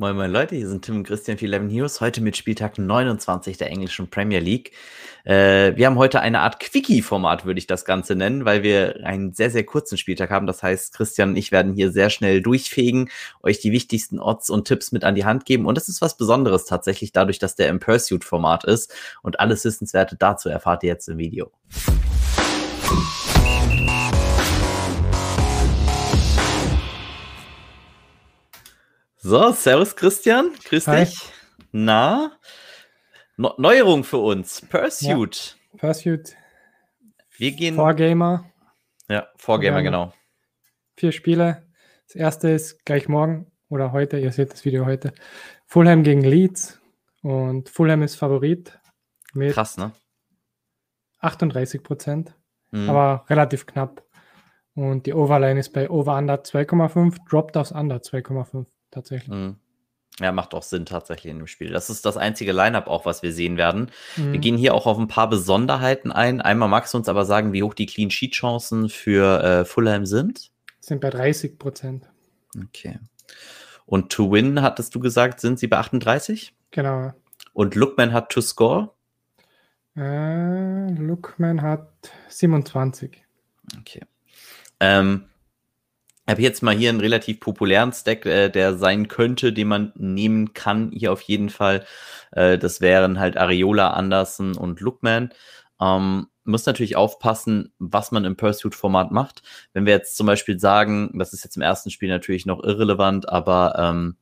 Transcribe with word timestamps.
Moin 0.00 0.14
Moin 0.14 0.30
Leute, 0.30 0.54
hier 0.54 0.68
sind 0.68 0.84
Tim 0.84 0.98
und 0.98 1.02
Christian 1.02 1.38
für 1.38 1.46
11 1.46 1.72
News, 1.72 2.00
heute 2.00 2.20
mit 2.20 2.36
Spieltag 2.36 2.78
29 2.78 3.56
der 3.58 3.68
englischen 3.68 4.08
Premier 4.08 4.38
League. 4.38 4.70
Äh, 5.24 5.74
wir 5.74 5.86
haben 5.86 5.98
heute 5.98 6.20
eine 6.20 6.38
Art 6.38 6.60
Quickie-Format, 6.60 7.44
würde 7.44 7.58
ich 7.58 7.66
das 7.66 7.84
Ganze 7.84 8.14
nennen, 8.14 8.44
weil 8.44 8.62
wir 8.62 9.00
einen 9.02 9.32
sehr, 9.32 9.50
sehr 9.50 9.64
kurzen 9.64 9.98
Spieltag 9.98 10.30
haben. 10.30 10.46
Das 10.46 10.62
heißt, 10.62 10.94
Christian 10.94 11.30
und 11.30 11.36
ich 11.36 11.50
werden 11.50 11.74
hier 11.74 11.90
sehr 11.90 12.10
schnell 12.10 12.40
durchfegen, 12.40 13.10
euch 13.42 13.58
die 13.58 13.72
wichtigsten 13.72 14.20
Odds 14.20 14.50
und 14.50 14.68
Tipps 14.68 14.92
mit 14.92 15.02
an 15.02 15.16
die 15.16 15.24
Hand 15.24 15.46
geben. 15.46 15.66
Und 15.66 15.76
das 15.76 15.88
ist 15.88 16.00
was 16.00 16.16
Besonderes 16.16 16.64
tatsächlich, 16.64 17.10
dadurch, 17.10 17.40
dass 17.40 17.56
der 17.56 17.68
im 17.68 17.80
Pursuit-Format 17.80 18.62
ist. 18.66 18.94
Und 19.22 19.40
alles 19.40 19.64
Wissenswerte 19.64 20.14
dazu 20.14 20.48
erfahrt 20.48 20.84
ihr 20.84 20.90
jetzt 20.90 21.08
im 21.08 21.18
Video. 21.18 21.50
So, 29.28 29.52
Servus 29.52 29.94
Christian, 29.94 30.54
grüß 30.64 30.86
Hi. 30.88 31.04
dich. 31.04 31.30
Na, 31.70 32.32
no 33.36 33.52
Neuerung 33.58 34.02
für 34.02 34.16
uns, 34.16 34.62
Pursuit. 34.62 35.58
Ja, 35.70 35.78
Pursuit. 35.78 36.34
Wir 37.36 37.52
gehen. 37.52 37.74
Vorgamer. 37.74 38.46
Ja, 39.06 39.28
Vorgamer, 39.36 39.82
genau. 39.82 40.14
Vier 40.96 41.12
Spiele. 41.12 41.62
Das 42.06 42.16
erste 42.16 42.48
ist 42.48 42.86
gleich 42.86 43.06
morgen 43.06 43.52
oder 43.68 43.92
heute, 43.92 44.18
ihr 44.18 44.32
seht 44.32 44.50
das 44.50 44.64
Video 44.64 44.86
heute. 44.86 45.12
Fulham 45.66 46.04
gegen 46.04 46.22
Leeds. 46.22 46.80
Und 47.20 47.68
Fulham 47.68 48.00
ist 48.00 48.14
Favorit. 48.14 48.80
Mit 49.34 49.52
Krass, 49.52 49.76
ne? 49.76 49.92
38 51.18 51.82
Prozent. 51.82 52.34
Mhm. 52.70 52.88
Aber 52.88 53.26
relativ 53.28 53.66
knapp. 53.66 54.06
Und 54.74 55.04
die 55.04 55.12
Overline 55.12 55.60
ist 55.60 55.74
bei 55.74 55.90
Over 55.90 56.16
Under 56.16 56.36
2,5, 56.36 57.28
Dropped 57.28 57.58
aufs 57.58 57.72
Under 57.72 57.96
2,5 57.96 58.64
tatsächlich. 58.90 59.28
Mhm. 59.28 59.56
Ja, 60.20 60.32
macht 60.32 60.52
auch 60.52 60.64
Sinn 60.64 60.84
tatsächlich 60.84 61.30
in 61.30 61.38
dem 61.38 61.46
Spiel. 61.46 61.70
Das 61.70 61.90
ist 61.90 62.04
das 62.04 62.16
einzige 62.16 62.52
Line-up 62.52 62.88
auch, 62.88 63.04
was 63.04 63.22
wir 63.22 63.32
sehen 63.32 63.56
werden. 63.56 63.90
Mhm. 64.16 64.32
Wir 64.32 64.40
gehen 64.40 64.56
hier 64.56 64.74
auch 64.74 64.86
auf 64.86 64.98
ein 64.98 65.06
paar 65.06 65.28
Besonderheiten 65.28 66.10
ein. 66.10 66.40
Einmal 66.40 66.68
magst 66.68 66.92
du 66.92 66.98
uns 66.98 67.08
aber 67.08 67.24
sagen, 67.24 67.52
wie 67.52 67.62
hoch 67.62 67.74
die 67.74 67.86
Clean 67.86 68.10
Sheet 68.10 68.32
Chancen 68.32 68.88
für 68.88 69.42
äh, 69.42 69.64
Fulham 69.64 70.06
sind? 70.06 70.50
Sind 70.80 71.00
bei 71.00 71.10
30 71.10 71.58
Prozent. 71.58 72.08
Okay. 72.56 72.98
Und 73.86 74.10
to 74.10 74.32
win, 74.32 74.60
hattest 74.60 74.94
du 74.94 75.00
gesagt, 75.00 75.40
sind 75.40 75.58
sie 75.58 75.68
bei 75.68 75.78
38? 75.78 76.54
Genau. 76.72 77.12
Und 77.52 77.74
Lookman 77.74 78.12
hat 78.12 78.30
to 78.30 78.40
score? 78.40 78.90
Äh, 79.96 80.90
Lookman 80.92 81.62
hat 81.62 82.10
27. 82.28 83.24
Okay. 83.80 84.02
Ähm, 84.80 85.24
habe 86.30 86.42
jetzt 86.42 86.62
mal 86.62 86.74
hier 86.74 86.90
einen 86.90 87.00
relativ 87.00 87.40
populären 87.40 87.92
Stack, 87.92 88.26
äh, 88.26 88.48
der 88.48 88.76
sein 88.76 89.08
könnte, 89.08 89.52
den 89.52 89.68
man 89.68 89.92
nehmen 89.96 90.52
kann. 90.52 90.90
Hier 90.92 91.12
auf 91.12 91.22
jeden 91.22 91.50
Fall. 91.50 91.84
Äh, 92.32 92.58
das 92.58 92.80
wären 92.80 93.18
halt 93.18 93.36
Areola, 93.36 93.90
Anderson 93.90 94.56
und 94.56 94.80
Lookman. 94.80 95.30
Ähm, 95.80 96.26
muss 96.44 96.66
natürlich 96.66 96.96
aufpassen, 96.96 97.72
was 97.78 98.10
man 98.10 98.24
im 98.24 98.36
Pursuit-Format 98.36 99.10
macht. 99.12 99.42
Wenn 99.74 99.86
wir 99.86 99.92
jetzt 99.92 100.16
zum 100.16 100.26
Beispiel 100.26 100.58
sagen, 100.58 101.10
das 101.14 101.32
ist 101.32 101.44
jetzt 101.44 101.56
im 101.56 101.62
ersten 101.62 101.90
Spiel 101.90 102.08
natürlich 102.08 102.46
noch 102.46 102.62
irrelevant, 102.62 103.28
aber 103.28 103.74
ähm, 103.78 104.16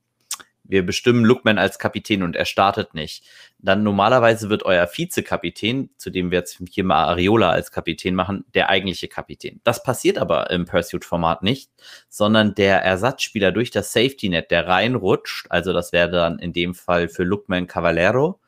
wir 0.68 0.84
bestimmen 0.84 1.24
Lookman 1.24 1.58
als 1.58 1.78
Kapitän 1.78 2.22
und 2.22 2.36
er 2.36 2.44
startet 2.44 2.94
nicht. 2.94 3.24
Dann 3.58 3.82
normalerweise 3.82 4.50
wird 4.50 4.64
euer 4.64 4.86
Vizekapitän, 4.86 5.90
zu 5.96 6.10
dem 6.10 6.30
wir 6.30 6.38
jetzt 6.38 6.60
hier 6.70 6.84
mal 6.84 7.04
Areola 7.04 7.50
als 7.50 7.70
Kapitän 7.70 8.14
machen, 8.14 8.44
der 8.54 8.68
eigentliche 8.68 9.08
Kapitän. 9.08 9.60
Das 9.64 9.82
passiert 9.82 10.18
aber 10.18 10.50
im 10.50 10.64
Pursuit-Format 10.64 11.42
nicht, 11.42 11.70
sondern 12.08 12.54
der 12.54 12.82
Ersatzspieler 12.82 13.52
durch 13.52 13.70
das 13.70 13.92
Safety-Net, 13.92 14.50
der 14.50 14.66
reinrutscht, 14.66 15.46
also 15.50 15.72
das 15.72 15.92
wäre 15.92 16.10
dann 16.10 16.38
in 16.38 16.52
dem 16.52 16.74
Fall 16.74 17.08
für 17.08 17.24
Lookman 17.24 17.66
Cavallero, 17.66 18.40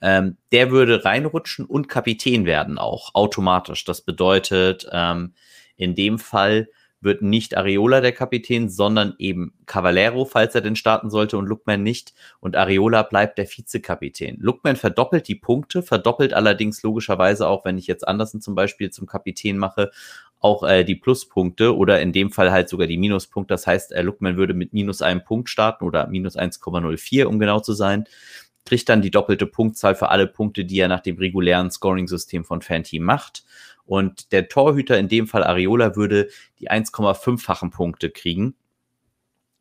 ähm, 0.00 0.36
der 0.52 0.70
würde 0.70 1.04
reinrutschen 1.04 1.64
und 1.64 1.88
Kapitän 1.88 2.44
werden 2.44 2.78
auch 2.78 3.14
automatisch. 3.14 3.84
Das 3.84 4.02
bedeutet, 4.02 4.86
ähm, 4.92 5.34
in 5.76 5.94
dem 5.94 6.18
Fall 6.18 6.68
wird 7.04 7.22
nicht 7.22 7.56
Areola 7.56 8.00
der 8.00 8.12
Kapitän, 8.12 8.68
sondern 8.68 9.14
eben 9.18 9.54
Cavallero, 9.66 10.24
falls 10.24 10.54
er 10.54 10.60
denn 10.60 10.76
starten 10.76 11.10
sollte 11.10 11.38
und 11.38 11.46
Lookman 11.46 11.82
nicht. 11.82 12.14
Und 12.40 12.56
Areola 12.56 13.02
bleibt 13.02 13.38
der 13.38 13.46
Vizekapitän. 13.46 14.38
Lookman 14.40 14.76
verdoppelt 14.76 15.28
die 15.28 15.34
Punkte, 15.34 15.82
verdoppelt 15.82 16.32
allerdings 16.32 16.82
logischerweise 16.82 17.46
auch, 17.46 17.64
wenn 17.64 17.78
ich 17.78 17.86
jetzt 17.86 18.06
Andersen 18.06 18.40
zum 18.40 18.54
Beispiel 18.54 18.90
zum 18.90 19.06
Kapitän 19.06 19.58
mache, 19.58 19.90
auch 20.40 20.62
äh, 20.62 20.84
die 20.84 20.96
Pluspunkte 20.96 21.76
oder 21.76 22.00
in 22.00 22.12
dem 22.12 22.30
Fall 22.30 22.50
halt 22.50 22.68
sogar 22.68 22.86
die 22.86 22.98
Minuspunkte. 22.98 23.54
Das 23.54 23.66
heißt, 23.66 23.92
äh, 23.92 24.02
Lookman 24.02 24.36
würde 24.36 24.54
mit 24.54 24.72
minus 24.72 25.00
einem 25.02 25.24
Punkt 25.24 25.48
starten 25.48 25.84
oder 25.84 26.06
minus 26.08 26.36
1,04, 26.36 27.24
um 27.24 27.38
genau 27.38 27.60
zu 27.60 27.72
sein 27.72 28.06
kriegt 28.64 28.88
dann 28.88 29.02
die 29.02 29.10
doppelte 29.10 29.46
Punktzahl 29.46 29.94
für 29.94 30.08
alle 30.08 30.26
Punkte, 30.26 30.64
die 30.64 30.78
er 30.78 30.88
nach 30.88 31.00
dem 31.00 31.18
regulären 31.18 31.70
Scoring-System 31.70 32.44
von 32.44 32.62
Fanteam 32.62 33.02
macht. 33.02 33.44
Und 33.86 34.32
der 34.32 34.48
Torhüter, 34.48 34.98
in 34.98 35.08
dem 35.08 35.26
Fall 35.26 35.44
Areola, 35.44 35.96
würde 35.96 36.28
die 36.58 36.70
1,5-fachen 36.70 37.70
Punkte 37.70 38.10
kriegen. 38.10 38.54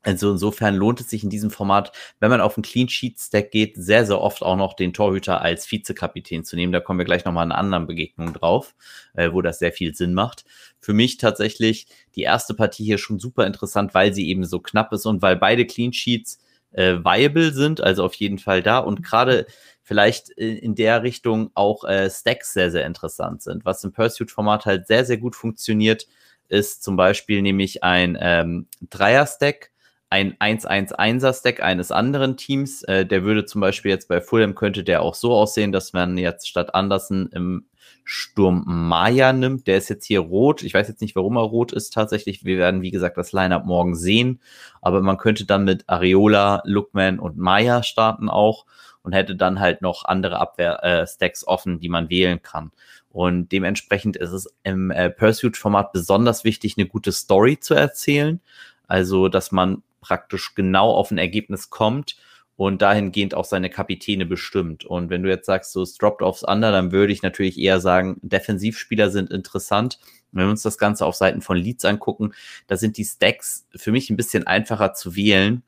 Also 0.04 0.32
insofern 0.32 0.76
lohnt 0.76 1.00
es 1.00 1.10
sich 1.10 1.24
in 1.24 1.30
diesem 1.30 1.50
Format, 1.50 1.94
wenn 2.20 2.30
man 2.30 2.42
auf 2.42 2.58
einen 2.58 2.64
Clean 2.64 2.90
Sheet 2.90 3.20
Stack 3.20 3.52
geht, 3.52 3.76
sehr, 3.78 4.06
sehr 4.06 4.20
oft 4.20 4.44
auch 4.44 4.58
noch 4.58 4.74
den 4.74 4.92
Torhüter 4.92 5.42
als 5.42 5.72
Vizekapitän 5.72 6.44
zu 6.44 6.58
nehmen. 6.58 6.74
Da 6.74 6.82
kommen 6.82 7.00
wir 7.00 7.06
gleich 7.06 7.24
nochmal 7.24 7.46
in 7.46 7.54
anderen 7.54 7.88
Begegnung 7.88 8.34
drauf, 8.34 8.76
äh, 9.14 9.32
wo 9.32 9.42
das 9.42 9.60
sehr 9.60 9.72
viel 9.72 9.96
Sinn 9.96 10.14
macht. 10.14 10.44
Für 10.82 10.94
mich 10.94 11.18
tatsächlich 11.18 11.88
die 12.16 12.24
erste 12.24 12.54
Partie 12.54 12.84
hier 12.84 12.98
schon 12.98 13.18
super 13.18 13.48
interessant, 13.48 13.94
weil 13.94 14.14
sie 14.14 14.28
eben 14.28 14.44
so 14.44 14.60
knapp 14.60 14.92
ist 14.92 15.06
und 15.06 15.22
weil 15.22 15.38
beide 15.38 15.66
Clean 15.66 15.94
Sheets 15.94 16.40
äh, 16.74 16.96
viable 16.98 17.54
sind, 17.54 17.80
also 17.80 18.04
auf 18.04 18.16
jeden 18.16 18.40
Fall 18.40 18.62
da. 18.62 18.80
Und 18.80 19.04
gerade 19.04 19.46
vielleicht 19.84 20.30
in 20.30 20.76
der 20.76 21.04
Richtung 21.04 21.52
auch 21.54 21.84
äh, 21.84 22.10
Stacks 22.10 22.54
sehr, 22.54 22.72
sehr 22.72 22.86
interessant 22.86 23.44
sind. 23.44 23.66
Was 23.66 23.84
im 23.84 23.92
Pursuit-Format 23.92 24.66
halt 24.66 24.88
sehr, 24.88 25.06
sehr 25.06 25.18
gut 25.18 25.36
funktioniert, 25.36 26.08
ist 26.48 26.84
zum 26.84 26.96
Beispiel 26.96 27.42
nämlich 27.42 27.84
ein 27.84 28.18
ähm, 28.20 28.68
Dreier-Stack, 28.90 29.72
ein 30.10 30.36
1-1-1er-Stack 30.36 31.62
eines 31.62 31.92
anderen 31.92 32.38
Teams. 32.38 32.84
Äh, 32.84 33.06
der 33.06 33.24
würde 33.24 33.46
zum 33.46 33.62
Beispiel 33.62 33.92
jetzt 33.92 34.08
bei 34.08 34.22
Fulham 34.22 34.56
könnte 34.56 34.84
der 34.84 35.02
auch 35.02 35.16
so 35.16 35.34
aussehen, 35.34 35.72
dass 35.72 35.92
man 35.92 36.18
jetzt 36.18 36.48
statt 36.48 36.76
Andersen 36.76 37.28
im 37.32 37.66
Sturm 38.06 38.64
Maya 38.66 39.34
nimmt. 39.34 39.68
Der 39.68 39.78
ist 39.78 39.90
jetzt 39.90 40.06
hier 40.06 40.20
rot. 40.20 40.64
Ich 40.64 40.74
weiß 40.74 40.88
jetzt 40.88 41.02
nicht, 41.02 41.16
warum 41.16 41.38
er 41.38 41.44
rot 41.44 41.72
ist 41.74 41.94
tatsächlich. 41.94 42.46
Wir 42.46 42.58
werden, 42.58 42.82
wie 42.82 42.92
gesagt, 42.92 43.18
das 43.18 43.32
Lineup 43.32 43.66
morgen 43.66 43.96
sehen. 43.96 44.40
Aber 44.82 45.02
man 45.02 45.18
könnte 45.18 45.46
dann 45.46 45.64
mit 45.64 45.88
Areola, 45.88 46.62
Lookman 46.66 47.20
und 47.20 47.38
Maya 47.38 47.84
starten 47.84 48.30
auch 48.30 48.66
und 49.04 49.14
hätte 49.14 49.36
dann 49.36 49.60
halt 49.60 49.82
noch 49.82 50.06
andere 50.06 50.40
Abwehr-Stacks 50.40 51.44
äh, 51.44 51.46
offen, 51.46 51.80
die 51.80 51.90
man 51.90 52.10
wählen 52.10 52.42
kann. 52.42 52.72
Und 53.10 53.52
dementsprechend 53.52 54.18
ist 54.18 54.32
es 54.32 54.48
im 54.64 54.90
äh, 54.90 55.10
Pursuit-Format 55.10 55.92
besonders 55.92 56.44
wichtig, 56.44 56.76
eine 56.78 56.88
gute 56.88 57.12
Story 57.12 57.60
zu 57.60 57.76
erzählen. 57.76 58.42
Also, 58.88 59.28
dass 59.28 59.52
man 59.52 59.84
praktisch 60.02 60.56
genau 60.56 60.92
auf 60.92 61.12
ein 61.12 61.18
Ergebnis 61.18 61.70
kommt 61.70 62.18
und 62.56 62.82
dahingehend 62.82 63.36
auch 63.36 63.46
seine 63.46 63.70
Kapitäne 63.70 64.26
bestimmt. 64.26 64.86
Und 64.86 65.10
wenn 65.10 65.24
du 65.24 65.30
jetzt 65.30 65.46
sagst, 65.46 65.72
so 65.72 65.82
es 65.82 65.96
droppt 65.98 66.22
aufs 66.22 66.44
Under, 66.44 66.72
dann 66.72 66.92
würde 66.92 67.14
ich 67.14 67.24
natürlich 67.24 67.60
eher 67.60 67.80
sagen, 67.80 68.20
Defensivspieler 68.22 69.10
sind 69.10 69.32
interessant. 69.32 70.00
Wenn 70.32 70.46
wir 70.46 70.52
uns 70.52 70.62
das 70.62 70.78
Ganze 70.78 71.06
auf 71.06 71.16
Seiten 71.16 71.42
von 71.42 71.58
Leads 71.58 71.86
angucken, 71.86 72.34
da 72.68 72.78
sind 72.78 72.98
die 72.98 73.06
Stacks 73.06 73.68
für 73.76 73.92
mich 73.92 74.10
ein 74.10 74.18
bisschen 74.18 74.48
einfacher 74.48 74.94
zu 74.94 75.16
wählen, 75.16 75.64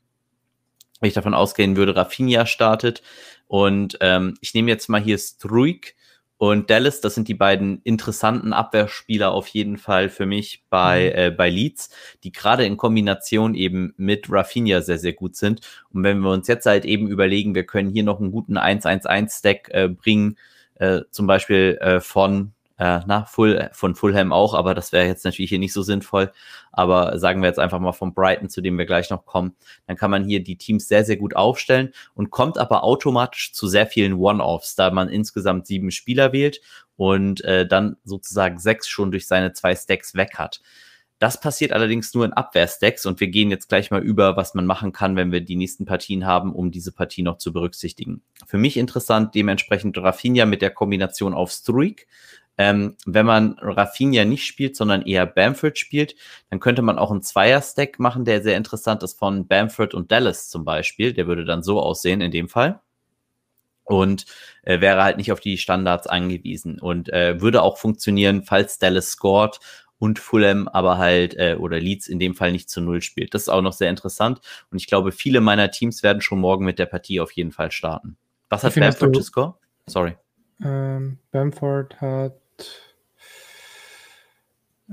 wenn 1.00 1.08
ich 1.08 1.14
davon 1.14 1.34
ausgehen 1.34 1.76
würde, 1.76 1.96
Rafinha 1.96 2.46
startet. 2.46 3.02
Und 3.46 3.98
ähm, 4.00 4.34
ich 4.40 4.54
nehme 4.54 4.70
jetzt 4.70 4.88
mal 4.88 5.00
hier 5.00 5.18
Struik 5.18 5.94
und 6.38 6.70
Dallas. 6.70 7.00
Das 7.00 7.14
sind 7.14 7.28
die 7.28 7.34
beiden 7.34 7.80
interessanten 7.82 8.52
Abwehrspieler 8.52 9.32
auf 9.32 9.48
jeden 9.48 9.78
Fall 9.78 10.08
für 10.08 10.26
mich 10.26 10.64
bei, 10.68 11.12
mhm. 11.12 11.18
äh, 11.18 11.30
bei 11.30 11.48
Leeds, 11.48 11.90
die 12.24 12.32
gerade 12.32 12.64
in 12.64 12.76
Kombination 12.76 13.54
eben 13.54 13.94
mit 13.96 14.26
Rafinha 14.30 14.80
sehr, 14.80 14.98
sehr 14.98 15.12
gut 15.12 15.36
sind. 15.36 15.60
Und 15.92 16.02
wenn 16.02 16.18
wir 16.18 16.30
uns 16.30 16.48
jetzt 16.48 16.66
halt 16.66 16.84
eben 16.84 17.08
überlegen, 17.08 17.54
wir 17.54 17.64
können 17.64 17.90
hier 17.90 18.04
noch 18.04 18.20
einen 18.20 18.32
guten 18.32 18.58
1-1-1-Stack 18.58 19.70
äh, 19.70 19.88
bringen, 19.88 20.36
äh, 20.74 21.02
zum 21.10 21.26
Beispiel 21.26 21.78
äh, 21.80 22.00
von 22.00 22.52
äh, 22.78 23.00
na, 23.06 23.24
Full, 23.24 23.70
von 23.72 23.94
Fulham 23.94 24.32
auch, 24.32 24.54
aber 24.54 24.74
das 24.74 24.92
wäre 24.92 25.06
jetzt 25.06 25.24
natürlich 25.24 25.48
hier 25.48 25.58
nicht 25.58 25.72
so 25.72 25.82
sinnvoll. 25.82 26.32
Aber 26.72 27.18
sagen 27.18 27.40
wir 27.40 27.48
jetzt 27.48 27.58
einfach 27.58 27.80
mal 27.80 27.92
von 27.92 28.12
Brighton, 28.12 28.48
zu 28.48 28.60
dem 28.60 28.76
wir 28.76 28.86
gleich 28.86 29.10
noch 29.10 29.24
kommen, 29.24 29.56
dann 29.86 29.96
kann 29.96 30.10
man 30.10 30.24
hier 30.24 30.42
die 30.42 30.56
Teams 30.56 30.88
sehr, 30.88 31.04
sehr 31.04 31.16
gut 31.16 31.34
aufstellen 31.36 31.92
und 32.14 32.30
kommt 32.30 32.58
aber 32.58 32.84
automatisch 32.84 33.52
zu 33.52 33.66
sehr 33.66 33.86
vielen 33.86 34.14
One-Offs, 34.14 34.74
da 34.74 34.90
man 34.90 35.08
insgesamt 35.08 35.66
sieben 35.66 35.90
Spieler 35.90 36.32
wählt 36.32 36.60
und 36.96 37.42
äh, 37.44 37.66
dann 37.66 37.96
sozusagen 38.04 38.58
sechs 38.58 38.88
schon 38.88 39.10
durch 39.10 39.26
seine 39.26 39.52
zwei 39.52 39.74
Stacks 39.74 40.14
weg 40.14 40.38
hat. 40.38 40.60
Das 41.18 41.40
passiert 41.40 41.72
allerdings 41.72 42.12
nur 42.12 42.26
in 42.26 42.34
Abwehrstacks 42.34 43.06
und 43.06 43.20
wir 43.20 43.28
gehen 43.28 43.50
jetzt 43.50 43.70
gleich 43.70 43.90
mal 43.90 44.02
über, 44.02 44.36
was 44.36 44.52
man 44.52 44.66
machen 44.66 44.92
kann, 44.92 45.16
wenn 45.16 45.32
wir 45.32 45.40
die 45.40 45.56
nächsten 45.56 45.86
Partien 45.86 46.26
haben, 46.26 46.54
um 46.54 46.70
diese 46.70 46.92
Partie 46.92 47.22
noch 47.22 47.38
zu 47.38 47.54
berücksichtigen. 47.54 48.20
Für 48.46 48.58
mich 48.58 48.76
interessant 48.76 49.34
dementsprechend 49.34 49.96
Rafinha 49.96 50.44
mit 50.44 50.60
der 50.60 50.70
Kombination 50.70 51.32
auf 51.32 51.52
Streak 51.52 52.06
Ähm, 52.58 52.96
wenn 53.04 53.26
man 53.26 53.58
Rafinha 53.60 54.24
nicht 54.24 54.46
spielt, 54.46 54.76
sondern 54.76 55.02
eher 55.02 55.26
Bamford 55.26 55.78
spielt, 55.78 56.14
dann 56.50 56.60
könnte 56.60 56.82
man 56.82 56.98
auch 56.98 57.10
einen 57.10 57.22
Zweier-Stack 57.22 57.98
machen, 57.98 58.24
der 58.24 58.42
sehr 58.42 58.56
interessant 58.56 59.02
ist 59.02 59.18
von 59.18 59.46
Bamford 59.46 59.94
und 59.94 60.10
Dallas 60.10 60.48
zum 60.48 60.64
Beispiel. 60.64 61.12
Der 61.12 61.26
würde 61.26 61.44
dann 61.44 61.62
so 61.62 61.80
aussehen 61.80 62.20
in 62.20 62.30
dem 62.30 62.48
Fall. 62.48 62.80
Und 63.84 64.26
äh, 64.62 64.80
wäre 64.80 65.04
halt 65.04 65.16
nicht 65.16 65.30
auf 65.30 65.38
die 65.38 65.58
Standards 65.58 66.08
angewiesen 66.08 66.80
und 66.80 67.12
äh, 67.12 67.40
würde 67.40 67.62
auch 67.62 67.78
funktionieren, 67.78 68.42
falls 68.42 68.78
Dallas 68.78 69.10
scored 69.10 69.60
und 69.98 70.18
Fulham 70.18 70.68
aber 70.68 70.98
halt 70.98 71.34
äh, 71.36 71.56
oder 71.58 71.78
Leeds 71.78 72.08
in 72.08 72.18
dem 72.18 72.34
Fall 72.34 72.52
nicht 72.52 72.68
zu 72.68 72.80
Null 72.80 73.00
spielt. 73.00 73.32
Das 73.32 73.42
ist 73.42 73.48
auch 73.48 73.62
noch 73.62 73.72
sehr 73.72 73.88
interessant 73.88 74.40
und 74.72 74.78
ich 74.78 74.88
glaube, 74.88 75.12
viele 75.12 75.40
meiner 75.40 75.70
Teams 75.70 76.02
werden 76.02 76.20
schon 76.20 76.40
morgen 76.40 76.64
mit 76.64 76.80
der 76.80 76.86
Partie 76.86 77.20
auf 77.20 77.30
jeden 77.30 77.52
Fall 77.52 77.70
starten. 77.70 78.16
Was 78.48 78.64
hat 78.64 78.74
Bamford 78.74 79.14
zu 79.14 79.22
Score? 79.22 79.54
Sorry. 79.86 80.16
Ähm, 80.62 81.18
Bamford 81.30 82.00
hat 82.00 82.40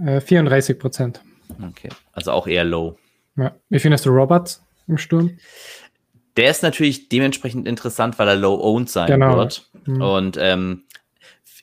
äh, 0.05 0.21
34 0.21 0.79
Prozent. 0.79 1.21
Okay, 1.69 1.89
also 2.13 2.31
auch 2.31 2.47
eher 2.47 2.63
low. 2.63 2.97
Ja. 3.35 3.55
Wie 3.69 3.79
findest 3.79 4.05
du 4.05 4.09
Roberts 4.09 4.63
im 4.87 4.97
Sturm? 4.97 5.37
Der 6.35 6.49
ist 6.49 6.63
natürlich 6.63 7.09
dementsprechend 7.09 7.67
interessant, 7.67 8.17
weil 8.17 8.27
er 8.27 8.35
low-owned 8.35 8.89
sein 8.89 9.07
genau. 9.07 9.37
wird. 9.37 9.69
Mhm. 9.85 10.01
Und 10.01 10.37
ähm, 10.39 10.83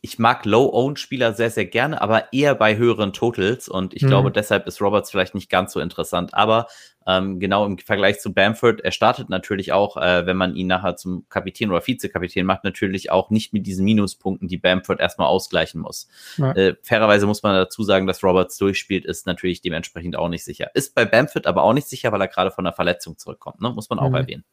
ich 0.02 0.18
mag 0.18 0.46
Low-Owned-Spieler 0.46 1.34
sehr, 1.34 1.50
sehr 1.50 1.66
gerne, 1.66 2.00
aber 2.00 2.32
eher 2.32 2.54
bei 2.54 2.76
höheren 2.76 3.12
Totals. 3.12 3.68
Und 3.68 3.94
ich 3.94 4.02
mhm. 4.02 4.08
glaube, 4.08 4.30
deshalb 4.30 4.66
ist 4.66 4.80
Roberts 4.80 5.10
vielleicht 5.10 5.34
nicht 5.34 5.50
ganz 5.50 5.72
so 5.72 5.80
interessant. 5.80 6.34
Aber 6.34 6.68
ähm, 7.10 7.40
genau 7.40 7.66
im 7.66 7.78
Vergleich 7.78 8.20
zu 8.20 8.32
Bamford, 8.32 8.80
er 8.80 8.92
startet 8.92 9.28
natürlich 9.28 9.72
auch, 9.72 9.96
äh, 9.96 10.26
wenn 10.26 10.36
man 10.36 10.54
ihn 10.54 10.68
nachher 10.68 10.96
zum 10.96 11.26
Kapitän 11.28 11.70
oder 11.70 11.86
Vizekapitän 11.86 12.46
macht, 12.46 12.64
natürlich 12.64 13.10
auch 13.10 13.30
nicht 13.30 13.52
mit 13.52 13.66
diesen 13.66 13.84
Minuspunkten, 13.84 14.48
die 14.48 14.58
Bamford 14.58 15.00
erstmal 15.00 15.28
ausgleichen 15.28 15.80
muss. 15.80 16.08
Ja. 16.36 16.52
Äh, 16.52 16.76
fairerweise 16.82 17.26
muss 17.26 17.42
man 17.42 17.54
dazu 17.54 17.82
sagen, 17.82 18.06
dass 18.06 18.22
Roberts 18.22 18.56
durchspielt, 18.58 19.04
ist 19.04 19.26
natürlich 19.26 19.60
dementsprechend 19.60 20.16
auch 20.16 20.28
nicht 20.28 20.44
sicher. 20.44 20.70
Ist 20.74 20.94
bei 20.94 21.04
Bamford 21.04 21.46
aber 21.46 21.62
auch 21.62 21.72
nicht 21.72 21.88
sicher, 21.88 22.12
weil 22.12 22.20
er 22.20 22.28
gerade 22.28 22.50
von 22.50 22.66
einer 22.66 22.74
Verletzung 22.74 23.18
zurückkommt, 23.18 23.60
ne? 23.60 23.70
muss 23.70 23.90
man 23.90 23.98
auch 23.98 24.10
mhm. 24.10 24.14
erwähnen. 24.16 24.44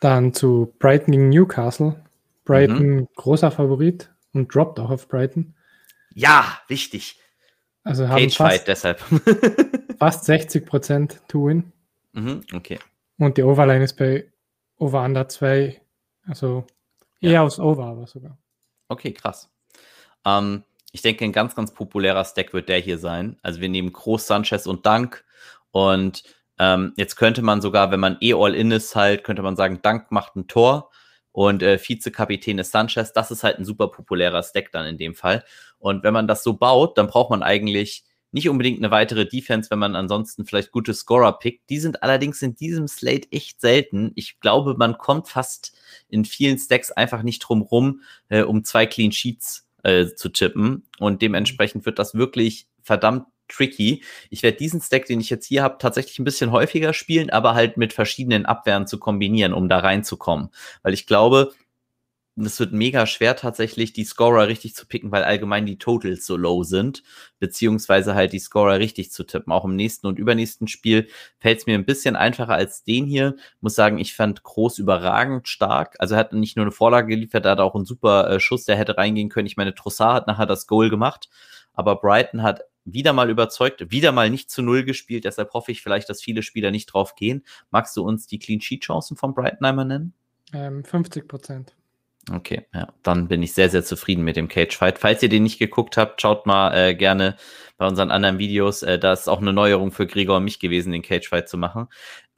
Dann 0.00 0.34
zu 0.34 0.74
Brighton 0.78 1.12
gegen 1.12 1.28
Newcastle. 1.30 1.96
Brighton 2.44 2.88
mhm. 2.88 3.08
großer 3.16 3.50
Favorit, 3.50 4.10
und 4.32 4.54
droppt 4.54 4.80
auch 4.80 4.90
auf 4.90 5.08
Brighton. 5.08 5.54
Ja, 6.14 6.60
wichtig. 6.68 7.18
Also 7.84 8.08
haben 8.08 8.22
Cage 8.22 8.36
fast, 8.36 8.68
deshalb. 8.68 9.00
fast 9.98 10.24
60 10.26 10.66
Prozent 10.66 11.22
to 11.28 11.46
win. 11.46 11.72
Mhm, 12.12 12.42
okay. 12.54 12.78
Und 13.18 13.36
die 13.36 13.42
Overline 13.42 13.84
ist 13.84 13.94
bei 13.94 14.30
Over 14.78 15.04
Under 15.04 15.28
2, 15.28 15.80
also 16.26 16.64
eher 17.20 17.32
ja. 17.32 17.42
aus 17.42 17.58
Over, 17.58 17.84
aber 17.86 18.06
sogar. 18.06 18.38
Okay, 18.88 19.12
krass. 19.12 19.50
Ähm, 20.24 20.64
ich 20.92 21.02
denke, 21.02 21.24
ein 21.24 21.32
ganz, 21.32 21.54
ganz 21.54 21.72
populärer 21.72 22.24
Stack 22.24 22.52
wird 22.52 22.68
der 22.68 22.78
hier 22.78 22.98
sein. 22.98 23.36
Also 23.42 23.60
wir 23.60 23.68
nehmen 23.68 23.92
Groß, 23.92 24.26
Sanchez 24.26 24.66
und 24.66 24.86
Dank. 24.86 25.24
Und 25.70 26.22
ähm, 26.58 26.92
jetzt 26.96 27.16
könnte 27.16 27.42
man 27.42 27.60
sogar, 27.60 27.90
wenn 27.90 28.00
man 28.00 28.16
eh 28.20 28.34
All-In 28.34 28.70
ist, 28.70 28.96
halt, 28.96 29.24
könnte 29.24 29.42
man 29.42 29.56
sagen, 29.56 29.80
Dank 29.82 30.10
macht 30.10 30.36
ein 30.36 30.48
Tor 30.48 30.90
und 31.38 31.62
äh, 31.62 31.78
Vizekapitän 31.78 32.58
ist 32.58 32.72
Sanchez. 32.72 33.12
Das 33.12 33.30
ist 33.30 33.44
halt 33.44 33.60
ein 33.60 33.64
super 33.64 33.86
populärer 33.86 34.42
Stack 34.42 34.72
dann 34.72 34.86
in 34.86 34.98
dem 34.98 35.14
Fall. 35.14 35.44
Und 35.78 36.02
wenn 36.02 36.12
man 36.12 36.26
das 36.26 36.42
so 36.42 36.54
baut, 36.54 36.98
dann 36.98 37.06
braucht 37.06 37.30
man 37.30 37.44
eigentlich 37.44 38.02
nicht 38.32 38.48
unbedingt 38.48 38.78
eine 38.78 38.90
weitere 38.90 39.24
Defense, 39.24 39.70
wenn 39.70 39.78
man 39.78 39.94
ansonsten 39.94 40.46
vielleicht 40.46 40.72
gute 40.72 40.92
Scorer 40.94 41.38
pickt. 41.38 41.70
Die 41.70 41.78
sind 41.78 42.02
allerdings 42.02 42.42
in 42.42 42.56
diesem 42.56 42.88
Slate 42.88 43.30
echt 43.30 43.60
selten. 43.60 44.10
Ich 44.16 44.40
glaube, 44.40 44.74
man 44.76 44.98
kommt 44.98 45.28
fast 45.28 45.78
in 46.08 46.24
vielen 46.24 46.58
Stacks 46.58 46.90
einfach 46.90 47.22
nicht 47.22 47.38
drum 47.38 47.62
rum, 47.62 48.00
äh, 48.30 48.42
um 48.42 48.64
zwei 48.64 48.86
Clean 48.86 49.12
Sheets 49.12 49.68
äh, 49.84 50.06
zu 50.06 50.30
tippen. 50.30 50.88
Und 50.98 51.22
dementsprechend 51.22 51.86
wird 51.86 52.00
das 52.00 52.16
wirklich 52.16 52.66
verdammt 52.82 53.26
tricky. 53.48 54.02
Ich 54.30 54.42
werde 54.42 54.58
diesen 54.58 54.80
Stack, 54.80 55.06
den 55.06 55.20
ich 55.20 55.30
jetzt 55.30 55.46
hier 55.46 55.62
habe, 55.62 55.78
tatsächlich 55.78 56.18
ein 56.18 56.24
bisschen 56.24 56.52
häufiger 56.52 56.92
spielen, 56.92 57.30
aber 57.30 57.54
halt 57.54 57.76
mit 57.76 57.92
verschiedenen 57.92 58.46
Abwehren 58.46 58.86
zu 58.86 58.98
kombinieren, 58.98 59.52
um 59.52 59.68
da 59.68 59.78
reinzukommen. 59.78 60.50
Weil 60.82 60.94
ich 60.94 61.06
glaube, 61.06 61.52
es 62.46 62.60
wird 62.60 62.72
mega 62.72 63.06
schwer 63.06 63.36
tatsächlich, 63.36 63.92
die 63.92 64.04
Scorer 64.04 64.48
richtig 64.48 64.74
zu 64.74 64.86
picken, 64.86 65.10
weil 65.10 65.24
allgemein 65.24 65.66
die 65.66 65.78
Totals 65.78 66.26
so 66.26 66.36
low 66.36 66.62
sind, 66.62 67.02
beziehungsweise 67.40 68.14
halt 68.14 68.32
die 68.32 68.38
Scorer 68.38 68.78
richtig 68.78 69.10
zu 69.10 69.24
tippen. 69.24 69.52
Auch 69.52 69.64
im 69.64 69.76
nächsten 69.76 70.06
und 70.06 70.18
übernächsten 70.18 70.68
Spiel 70.68 71.08
fällt 71.38 71.58
es 71.58 71.66
mir 71.66 71.74
ein 71.74 71.84
bisschen 71.84 72.16
einfacher 72.16 72.54
als 72.54 72.84
den 72.84 73.06
hier. 73.06 73.36
Muss 73.60 73.74
sagen, 73.74 73.98
ich 73.98 74.14
fand 74.14 74.42
Groß 74.42 74.78
überragend 74.78 75.48
stark. 75.48 75.96
Also 75.98 76.14
er 76.14 76.20
hat 76.20 76.32
nicht 76.32 76.56
nur 76.56 76.64
eine 76.64 76.72
Vorlage 76.72 77.08
geliefert, 77.08 77.44
er 77.44 77.52
hat 77.52 77.60
auch 77.60 77.74
einen 77.74 77.86
super 77.86 78.30
äh, 78.30 78.40
Schuss, 78.40 78.64
der 78.64 78.76
hätte 78.76 78.96
reingehen 78.96 79.28
können. 79.28 79.46
Ich 79.46 79.56
meine, 79.56 79.74
Trossard 79.74 80.14
hat 80.14 80.26
nachher 80.26 80.46
das 80.46 80.66
Goal 80.66 80.90
gemacht, 80.90 81.28
aber 81.72 81.96
Brighton 81.96 82.42
hat 82.42 82.62
wieder 82.92 83.12
mal 83.12 83.30
überzeugt, 83.30 83.90
wieder 83.90 84.12
mal 84.12 84.30
nicht 84.30 84.50
zu 84.50 84.62
Null 84.62 84.84
gespielt. 84.84 85.24
Deshalb 85.24 85.52
hoffe 85.54 85.72
ich 85.72 85.82
vielleicht, 85.82 86.08
dass 86.08 86.22
viele 86.22 86.42
Spieler 86.42 86.70
nicht 86.70 86.86
drauf 86.86 87.14
gehen. 87.14 87.44
Magst 87.70 87.96
du 87.96 88.02
uns 88.02 88.26
die 88.26 88.38
Clean 88.38 88.60
Sheet 88.60 88.84
Chancen 88.84 89.16
von 89.16 89.34
Brighton 89.34 89.64
einmal 89.66 89.84
nennen? 89.84 90.14
Ähm, 90.52 90.84
50 90.84 91.28
Prozent. 91.28 91.74
Okay, 92.30 92.66
ja, 92.74 92.88
dann 93.02 93.28
bin 93.28 93.42
ich 93.42 93.54
sehr, 93.54 93.70
sehr 93.70 93.84
zufrieden 93.84 94.22
mit 94.22 94.36
dem 94.36 94.48
Cage 94.48 94.76
Fight. 94.76 94.98
Falls 94.98 95.22
ihr 95.22 95.30
den 95.30 95.44
nicht 95.44 95.58
geguckt 95.58 95.96
habt, 95.96 96.20
schaut 96.20 96.44
mal 96.44 96.74
äh, 96.74 96.94
gerne 96.94 97.36
bei 97.78 97.86
unseren 97.86 98.10
anderen 98.10 98.38
Videos. 98.38 98.82
Äh, 98.82 98.98
da 98.98 99.14
ist 99.14 99.28
auch 99.28 99.40
eine 99.40 99.54
Neuerung 99.54 99.92
für 99.92 100.06
Gregor 100.06 100.36
und 100.36 100.44
mich 100.44 100.58
gewesen, 100.58 100.92
den 100.92 101.00
Cage 101.00 101.28
Fight 101.28 101.48
zu 101.48 101.56
machen 101.56 101.88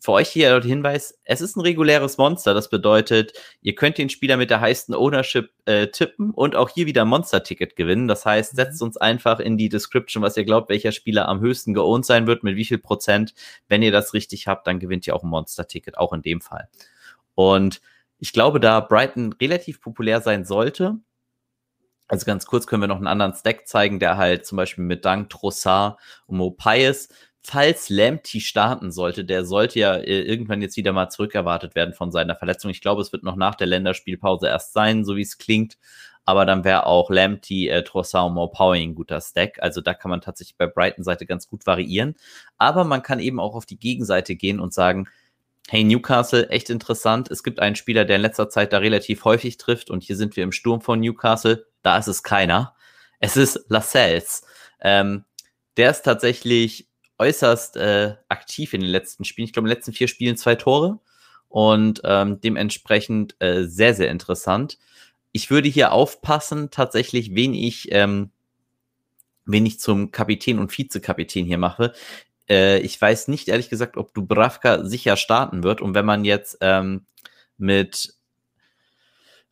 für 0.00 0.12
euch 0.12 0.30
hier 0.30 0.58
der 0.58 0.68
Hinweis, 0.68 1.18
es 1.24 1.40
ist 1.40 1.56
ein 1.56 1.60
reguläres 1.60 2.16
Monster. 2.16 2.54
Das 2.54 2.70
bedeutet, 2.70 3.34
ihr 3.60 3.74
könnt 3.74 3.98
den 3.98 4.08
Spieler 4.08 4.36
mit 4.36 4.50
der 4.50 4.60
heißen 4.60 4.94
Ownership 4.94 5.52
äh, 5.66 5.88
tippen 5.88 6.30
und 6.30 6.56
auch 6.56 6.70
hier 6.70 6.86
wieder 6.86 7.02
ein 7.02 7.08
Monster-Ticket 7.08 7.76
gewinnen. 7.76 8.08
Das 8.08 8.24
heißt, 8.24 8.56
setzt 8.56 8.80
mhm. 8.80 8.88
uns 8.88 8.96
einfach 8.96 9.40
in 9.40 9.58
die 9.58 9.68
Description, 9.68 10.22
was 10.22 10.36
ihr 10.36 10.44
glaubt, 10.44 10.70
welcher 10.70 10.92
Spieler 10.92 11.28
am 11.28 11.40
höchsten 11.40 11.74
geohnt 11.74 12.06
sein 12.06 12.26
wird, 12.26 12.42
mit 12.42 12.56
wie 12.56 12.64
viel 12.64 12.78
Prozent. 12.78 13.34
Wenn 13.68 13.82
ihr 13.82 13.92
das 13.92 14.14
richtig 14.14 14.46
habt, 14.46 14.66
dann 14.66 14.80
gewinnt 14.80 15.06
ihr 15.06 15.14
auch 15.14 15.22
ein 15.22 15.28
Monster-Ticket, 15.28 15.98
auch 15.98 16.12
in 16.12 16.22
dem 16.22 16.40
Fall. 16.40 16.68
Und 17.34 17.82
ich 18.18 18.32
glaube, 18.32 18.58
da 18.58 18.80
Brighton 18.80 19.34
relativ 19.34 19.80
populär 19.80 20.20
sein 20.20 20.44
sollte, 20.44 20.98
also 22.10 22.26
ganz 22.26 22.44
kurz 22.44 22.66
können 22.66 22.82
wir 22.82 22.88
noch 22.88 22.96
einen 22.96 23.06
anderen 23.06 23.34
Stack 23.34 23.68
zeigen, 23.68 24.00
der 24.00 24.16
halt 24.16 24.44
zum 24.44 24.56
Beispiel 24.56 24.82
mit 24.82 25.04
Dank, 25.04 25.30
Trossard 25.30 25.96
und 26.26 26.38
Mopias 26.38 27.08
falls 27.42 27.88
Lamptey 27.88 28.40
starten 28.40 28.92
sollte, 28.92 29.24
der 29.24 29.44
sollte 29.44 29.78
ja 29.78 29.96
äh, 29.96 30.22
irgendwann 30.22 30.62
jetzt 30.62 30.76
wieder 30.76 30.92
mal 30.92 31.08
zurückerwartet 31.08 31.74
werden 31.74 31.94
von 31.94 32.12
seiner 32.12 32.36
Verletzung. 32.36 32.70
Ich 32.70 32.80
glaube, 32.80 33.02
es 33.02 33.12
wird 33.12 33.22
noch 33.22 33.36
nach 33.36 33.54
der 33.54 33.66
Länderspielpause 33.66 34.46
erst 34.46 34.72
sein, 34.72 35.04
so 35.04 35.16
wie 35.16 35.22
es 35.22 35.38
klingt. 35.38 35.78
Aber 36.26 36.44
dann 36.44 36.64
wäre 36.64 36.86
auch 36.86 37.10
Lamptey, 37.10 37.68
äh, 37.68 37.82
und 37.92 38.34
Morpowing 38.34 38.90
ein 38.90 38.94
guter 38.94 39.20
Stack. 39.20 39.58
Also 39.62 39.80
da 39.80 39.94
kann 39.94 40.10
man 40.10 40.20
tatsächlich 40.20 40.56
bei 40.56 40.66
Brighton-Seite 40.66 41.26
ganz 41.26 41.48
gut 41.48 41.66
variieren. 41.66 42.14
Aber 42.58 42.84
man 42.84 43.02
kann 43.02 43.20
eben 43.20 43.40
auch 43.40 43.54
auf 43.54 43.66
die 43.66 43.78
Gegenseite 43.78 44.36
gehen 44.36 44.60
und 44.60 44.74
sagen, 44.74 45.08
hey, 45.68 45.82
Newcastle, 45.82 46.48
echt 46.50 46.68
interessant. 46.68 47.30
Es 47.30 47.42
gibt 47.42 47.60
einen 47.60 47.76
Spieler, 47.76 48.04
der 48.04 48.16
in 48.16 48.22
letzter 48.22 48.48
Zeit 48.50 48.72
da 48.72 48.78
relativ 48.78 49.24
häufig 49.24 49.56
trifft. 49.56 49.90
Und 49.90 50.02
hier 50.02 50.16
sind 50.16 50.36
wir 50.36 50.44
im 50.44 50.52
Sturm 50.52 50.82
von 50.82 51.00
Newcastle. 51.00 51.66
Da 51.82 51.96
ist 51.96 52.08
es 52.08 52.22
keiner. 52.22 52.74
Es 53.18 53.36
ist 53.36 53.64
Lascelles. 53.68 54.44
Ähm, 54.80 55.24
der 55.76 55.90
ist 55.90 56.02
tatsächlich 56.02 56.89
äußerst 57.20 57.76
äh, 57.76 58.14
aktiv 58.28 58.72
in 58.72 58.80
den 58.80 58.90
letzten 58.90 59.24
Spielen. 59.24 59.44
Ich 59.44 59.52
glaube, 59.52 59.68
in 59.68 59.70
den 59.70 59.76
letzten 59.76 59.92
vier 59.92 60.08
Spielen 60.08 60.38
zwei 60.38 60.54
Tore 60.54 60.98
und 61.48 62.00
ähm, 62.04 62.40
dementsprechend 62.40 63.36
äh, 63.40 63.64
sehr, 63.64 63.94
sehr 63.94 64.10
interessant. 64.10 64.78
Ich 65.32 65.50
würde 65.50 65.68
hier 65.68 65.92
aufpassen, 65.92 66.70
tatsächlich, 66.70 67.34
wen 67.34 67.52
ich, 67.52 67.92
ähm, 67.92 68.30
wen 69.44 69.66
ich 69.66 69.78
zum 69.78 70.12
Kapitän 70.12 70.58
und 70.58 70.76
Vizekapitän 70.76 71.44
hier 71.44 71.58
mache. 71.58 71.92
Äh, 72.48 72.78
ich 72.80 73.00
weiß 73.00 73.28
nicht, 73.28 73.48
ehrlich 73.48 73.68
gesagt, 73.68 73.96
ob 73.98 74.14
Dubravka 74.14 74.84
sicher 74.84 75.16
starten 75.16 75.62
wird. 75.62 75.82
Und 75.82 75.94
wenn 75.94 76.06
man 76.06 76.24
jetzt 76.24 76.58
ähm, 76.62 77.04
mit, 77.58 78.14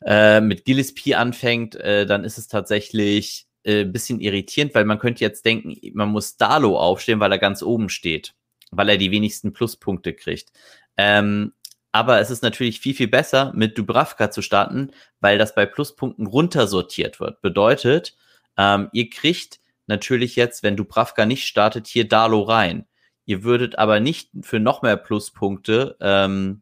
äh, 0.03 0.41
mit 0.41 0.65
Gillespie 0.65 1.15
anfängt, 1.15 1.75
äh, 1.75 2.07
dann 2.07 2.23
ist 2.23 2.39
es 2.39 2.47
tatsächlich 2.47 3.48
äh, 3.63 3.85
bisschen 3.85 4.19
irritierend, 4.19 4.73
weil 4.75 4.85
man 4.85 4.99
könnte 4.99 5.23
jetzt 5.23 5.45
denken, 5.45 5.75
man 5.93 6.09
muss 6.09 6.37
Dalo 6.37 6.77
aufstellen, 6.79 7.19
weil 7.19 7.31
er 7.31 7.39
ganz 7.39 7.61
oben 7.61 7.89
steht, 7.89 8.33
weil 8.71 8.89
er 8.89 8.97
die 8.97 9.11
wenigsten 9.11 9.53
Pluspunkte 9.53 10.13
kriegt. 10.13 10.51
Ähm, 10.97 11.53
aber 11.91 12.19
es 12.19 12.29
ist 12.29 12.43
natürlich 12.43 12.79
viel, 12.79 12.93
viel 12.93 13.07
besser, 13.07 13.51
mit 13.55 13.77
Dubravka 13.77 14.31
zu 14.31 14.41
starten, 14.41 14.91
weil 15.21 15.37
das 15.37 15.55
bei 15.55 15.65
Pluspunkten 15.65 16.27
runtersortiert 16.27 17.19
wird. 17.19 17.41
Bedeutet, 17.41 18.15
ähm, 18.57 18.89
ihr 18.93 19.09
kriegt 19.09 19.59
natürlich 19.87 20.35
jetzt, 20.35 20.61
wenn 20.61 20.75
Dubravka 20.77 21.25
nicht 21.25 21.45
startet, 21.45 21.87
hier 21.87 22.07
Dalo 22.07 22.43
rein. 22.43 22.85
Ihr 23.25 23.43
würdet 23.43 23.77
aber 23.77 23.99
nicht 23.99 24.29
für 24.41 24.59
noch 24.59 24.81
mehr 24.81 24.97
Pluspunkte 24.97 25.97
ähm, 25.99 26.61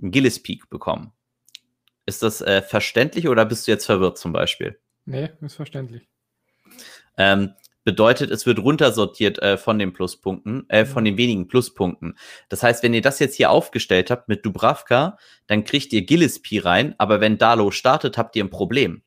einen 0.00 0.10
Gillis-Peak 0.10 0.68
bekommen. 0.70 1.12
Ist 2.04 2.22
das 2.22 2.40
äh, 2.40 2.62
verständlich 2.62 3.28
oder 3.28 3.44
bist 3.44 3.66
du 3.66 3.70
jetzt 3.72 3.86
verwirrt 3.86 4.18
zum 4.18 4.32
Beispiel? 4.32 4.78
Nee, 5.04 5.30
ist 5.40 5.54
verständlich. 5.56 6.08
Ähm, 7.16 7.54
bedeutet, 7.84 8.30
es 8.30 8.46
wird 8.46 8.60
runtersortiert 8.60 9.40
äh, 9.42 9.56
von 9.58 9.78
den 9.78 9.92
Pluspunkten, 9.92 10.68
äh, 10.70 10.86
von 10.86 11.04
den 11.04 11.16
wenigen 11.16 11.48
Pluspunkten. 11.48 12.16
Das 12.48 12.62
heißt, 12.62 12.82
wenn 12.82 12.94
ihr 12.94 13.02
das 13.02 13.18
jetzt 13.18 13.36
hier 13.36 13.50
aufgestellt 13.50 14.10
habt 14.10 14.28
mit 14.28 14.46
Dubravka, 14.46 15.18
dann 15.48 15.64
kriegt 15.64 15.92
ihr 15.92 16.02
Gillespie 16.06 16.58
rein, 16.58 16.94
aber 16.98 17.20
wenn 17.20 17.38
Dalo 17.38 17.70
startet, 17.72 18.16
habt 18.18 18.36
ihr 18.36 18.44
ein 18.44 18.50
Problem. 18.50 19.02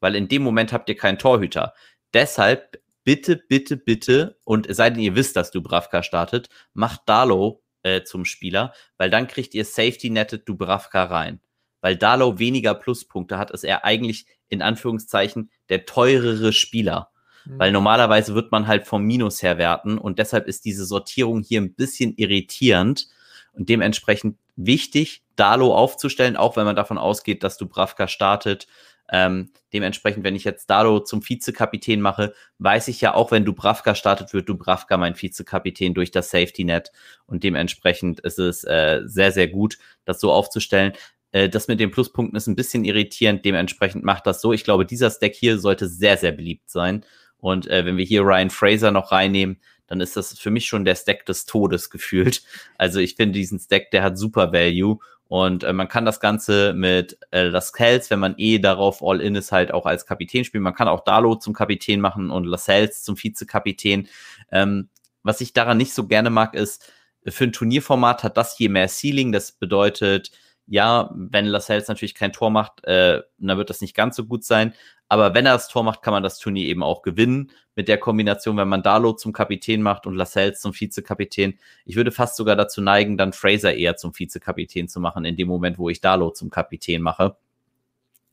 weil 0.00 0.14
in 0.16 0.28
dem 0.28 0.42
Moment 0.42 0.72
habt 0.72 0.88
ihr 0.88 0.96
keinen 0.96 1.18
Torhüter. 1.18 1.74
Deshalb 2.14 2.80
bitte, 3.04 3.36
bitte, 3.36 3.76
bitte, 3.76 4.38
und 4.44 4.66
es 4.66 4.76
sei 4.78 4.90
denn, 4.90 5.00
ihr 5.00 5.14
wisst, 5.16 5.36
dass 5.36 5.50
Dubravka 5.50 6.02
startet, 6.02 6.48
macht 6.74 7.02
Dalo 7.06 7.62
äh, 7.82 8.02
zum 8.02 8.24
Spieler, 8.24 8.72
weil 8.98 9.10
dann 9.10 9.28
kriegt 9.28 9.54
ihr 9.54 9.64
Safety-Netted 9.64 10.48
Dubravka 10.48 11.04
rein. 11.04 11.40
Weil 11.80 11.96
Dalo 11.96 12.38
weniger 12.38 12.74
Pluspunkte 12.74 13.38
hat, 13.38 13.50
ist 13.50 13.64
er 13.64 13.84
eigentlich 13.84 14.26
in 14.48 14.62
Anführungszeichen 14.62 15.50
der 15.68 15.86
teurere 15.86 16.52
Spieler. 16.52 17.10
Mhm. 17.44 17.58
Weil 17.58 17.72
normalerweise 17.72 18.34
wird 18.34 18.52
man 18.52 18.66
halt 18.66 18.86
vom 18.86 19.04
Minus 19.04 19.42
her 19.42 19.58
werten 19.58 19.98
und 19.98 20.18
deshalb 20.18 20.46
ist 20.46 20.64
diese 20.64 20.84
Sortierung 20.84 21.42
hier 21.42 21.60
ein 21.60 21.74
bisschen 21.74 22.14
irritierend 22.16 23.08
und 23.52 23.68
dementsprechend 23.68 24.36
wichtig, 24.56 25.22
Dalo 25.36 25.74
aufzustellen, 25.74 26.36
auch 26.36 26.56
wenn 26.56 26.64
man 26.64 26.76
davon 26.76 26.98
ausgeht, 26.98 27.42
dass 27.42 27.58
Dubravka 27.58 28.08
startet. 28.08 28.66
Ähm, 29.08 29.52
dementsprechend, 29.72 30.24
wenn 30.24 30.34
ich 30.34 30.44
jetzt 30.44 30.68
Dalo 30.68 30.98
zum 30.98 31.26
Vizekapitän 31.26 32.00
mache, 32.00 32.34
weiß 32.58 32.88
ich 32.88 33.00
ja 33.00 33.14
auch, 33.14 33.30
wenn 33.30 33.44
Dubravka 33.44 33.94
startet, 33.94 34.32
wird 34.32 34.48
Dubravka 34.48 34.96
mein 34.96 35.20
Vizekapitän 35.20 35.94
durch 35.94 36.10
das 36.10 36.30
Safety 36.30 36.64
Net. 36.64 36.90
Und 37.26 37.44
dementsprechend 37.44 38.20
ist 38.20 38.38
es 38.38 38.64
äh, 38.64 39.02
sehr, 39.04 39.30
sehr 39.30 39.48
gut, 39.48 39.78
das 40.04 40.20
so 40.20 40.32
aufzustellen. 40.32 40.92
Äh, 41.32 41.48
das 41.48 41.68
mit 41.68 41.80
den 41.80 41.90
Pluspunkten 41.90 42.36
ist 42.36 42.46
ein 42.46 42.56
bisschen 42.56 42.84
irritierend. 42.84 43.44
Dementsprechend 43.44 44.04
macht 44.04 44.26
das 44.26 44.40
so. 44.40 44.52
Ich 44.52 44.64
glaube, 44.64 44.86
dieser 44.86 45.10
Stack 45.10 45.34
hier 45.34 45.58
sollte 45.58 45.88
sehr, 45.88 46.16
sehr 46.16 46.32
beliebt 46.32 46.70
sein. 46.70 47.04
Und 47.38 47.66
äh, 47.68 47.84
wenn 47.84 47.96
wir 47.96 48.04
hier 48.04 48.22
Ryan 48.22 48.50
Fraser 48.50 48.90
noch 48.90 49.12
reinnehmen, 49.12 49.60
dann 49.86 50.00
ist 50.00 50.16
das 50.16 50.38
für 50.38 50.50
mich 50.50 50.66
schon 50.66 50.84
der 50.84 50.94
Stack 50.96 51.26
des 51.26 51.46
Todes 51.46 51.90
gefühlt. 51.90 52.42
Also 52.78 53.00
ich 53.00 53.16
finde 53.16 53.38
diesen 53.38 53.58
Stack, 53.58 53.90
der 53.90 54.02
hat 54.02 54.18
super 54.18 54.52
Value 54.52 54.98
und 55.28 55.64
äh, 55.64 55.72
man 55.72 55.88
kann 55.88 56.04
das 56.04 56.20
Ganze 56.20 56.72
mit 56.72 57.18
äh, 57.30 57.42
Lascelles, 57.44 58.10
wenn 58.10 58.20
man 58.20 58.34
eh 58.38 58.58
darauf 58.58 59.02
all 59.02 59.20
in 59.20 59.34
ist, 59.34 59.52
halt 59.52 59.72
auch 59.72 59.86
als 59.86 60.06
Kapitän 60.06 60.44
spielen. 60.44 60.62
Man 60.62 60.74
kann 60.74 60.88
auch 60.88 61.02
Dalo 61.04 61.34
zum 61.34 61.52
Kapitän 61.52 62.00
machen 62.00 62.30
und 62.30 62.44
Lascelles 62.44 63.02
zum 63.02 63.16
Vizekapitän. 63.16 64.08
Ähm, 64.52 64.88
was 65.22 65.40
ich 65.40 65.52
daran 65.52 65.78
nicht 65.78 65.92
so 65.92 66.06
gerne 66.06 66.30
mag, 66.30 66.54
ist, 66.54 66.92
für 67.26 67.44
ein 67.44 67.52
Turnierformat 67.52 68.22
hat 68.22 68.36
das 68.36 68.56
hier 68.56 68.70
mehr 68.70 68.88
Ceiling. 68.88 69.32
Das 69.32 69.50
bedeutet, 69.50 70.30
ja, 70.66 71.10
wenn 71.14 71.46
Lascelles 71.46 71.88
natürlich 71.88 72.14
kein 72.14 72.32
Tor 72.32 72.50
macht, 72.50 72.84
äh, 72.84 73.22
dann 73.38 73.58
wird 73.58 73.70
das 73.70 73.80
nicht 73.80 73.94
ganz 73.94 74.16
so 74.16 74.24
gut 74.24 74.44
sein. 74.44 74.74
Aber 75.08 75.34
wenn 75.34 75.46
er 75.46 75.52
das 75.52 75.68
Tor 75.68 75.84
macht, 75.84 76.02
kann 76.02 76.12
man 76.12 76.22
das 76.22 76.38
Turnier 76.38 76.66
eben 76.66 76.82
auch 76.82 77.02
gewinnen 77.02 77.52
mit 77.76 77.86
der 77.86 77.98
Kombination, 77.98 78.56
wenn 78.56 78.68
man 78.68 78.82
Dalo 78.82 79.12
zum 79.12 79.32
Kapitän 79.32 79.82
macht 79.82 80.06
und 80.06 80.16
Lascelles 80.16 80.60
zum 80.60 80.72
Vizekapitän. 80.72 81.58
Ich 81.84 81.94
würde 81.94 82.10
fast 82.10 82.36
sogar 82.36 82.56
dazu 82.56 82.80
neigen, 82.80 83.16
dann 83.16 83.32
Fraser 83.32 83.74
eher 83.74 83.96
zum 83.96 84.18
Vizekapitän 84.18 84.88
zu 84.88 84.98
machen, 84.98 85.24
in 85.24 85.36
dem 85.36 85.46
Moment, 85.46 85.78
wo 85.78 85.88
ich 85.88 86.00
Dalo 86.00 86.30
zum 86.30 86.50
Kapitän 86.50 87.02
mache. 87.02 87.36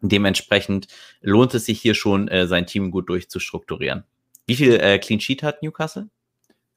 Dementsprechend 0.02 0.88
lohnt 1.22 1.54
es 1.54 1.66
sich 1.66 1.80
hier 1.80 1.94
schon, 1.94 2.28
äh, 2.28 2.48
sein 2.48 2.66
Team 2.66 2.90
gut 2.90 3.08
durchzustrukturieren. 3.10 4.04
Wie 4.48 4.56
viel 4.56 4.74
äh, 4.74 4.98
Clean 5.00 5.20
Sheet 5.20 5.44
hat 5.44 5.62
Newcastle? 5.62 6.10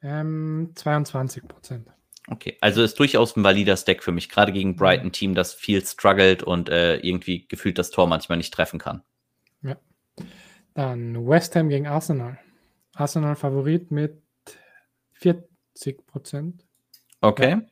Ähm, 0.02 0.70
22 0.74 1.48
Prozent. 1.48 1.88
Okay, 2.28 2.56
also 2.60 2.82
ist 2.82 2.98
durchaus 2.98 3.36
ein 3.36 3.44
valider 3.44 3.76
Stack 3.76 4.02
für 4.02 4.10
mich, 4.10 4.28
gerade 4.28 4.52
gegen 4.52 4.74
Brighton 4.74 5.12
Team, 5.12 5.34
das 5.34 5.54
viel 5.54 5.84
struggelt 5.84 6.42
und 6.42 6.68
äh, 6.68 6.96
irgendwie 6.96 7.46
gefühlt 7.46 7.78
das 7.78 7.90
Tor 7.90 8.08
manchmal 8.08 8.38
nicht 8.38 8.52
treffen 8.52 8.80
kann. 8.80 9.02
Ja. 9.62 9.76
Dann 10.74 11.26
West 11.26 11.54
Ham 11.54 11.68
gegen 11.68 11.86
Arsenal. 11.86 12.38
Arsenal 12.94 13.36
Favorit 13.36 13.90
mit 13.90 14.20
40 15.12 16.06
Prozent. 16.06 16.64
Okay. 17.20 17.50
Ja. 17.50 17.62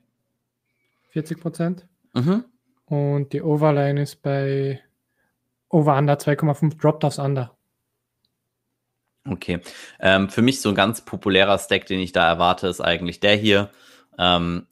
40 1.11 1.41
Prozent. 1.41 1.89
Mhm. 2.13 2.45
Und 2.87 3.33
die 3.33 3.43
Overline 3.43 4.01
ist 4.01 4.23
bei 4.23 4.81
Over 5.69 5.97
Under 5.97 6.15
2,5 6.15 6.79
Dropped 6.79 7.05
aufs 7.05 7.19
Under. 7.19 7.57
Okay. 9.27 9.61
Ähm, 10.01 10.29
für 10.29 10.43
mich 10.43 10.61
so 10.61 10.69
ein 10.69 10.75
ganz 10.75 11.01
populärer 11.01 11.59
Stack, 11.59 11.87
den 11.87 12.01
ich 12.01 12.13
da 12.13 12.29
erwarte, 12.29 12.69
ist 12.69 12.81
eigentlich 12.81 13.21
der 13.21 13.37
hier. 13.37 13.71
Ähm, 14.18 14.66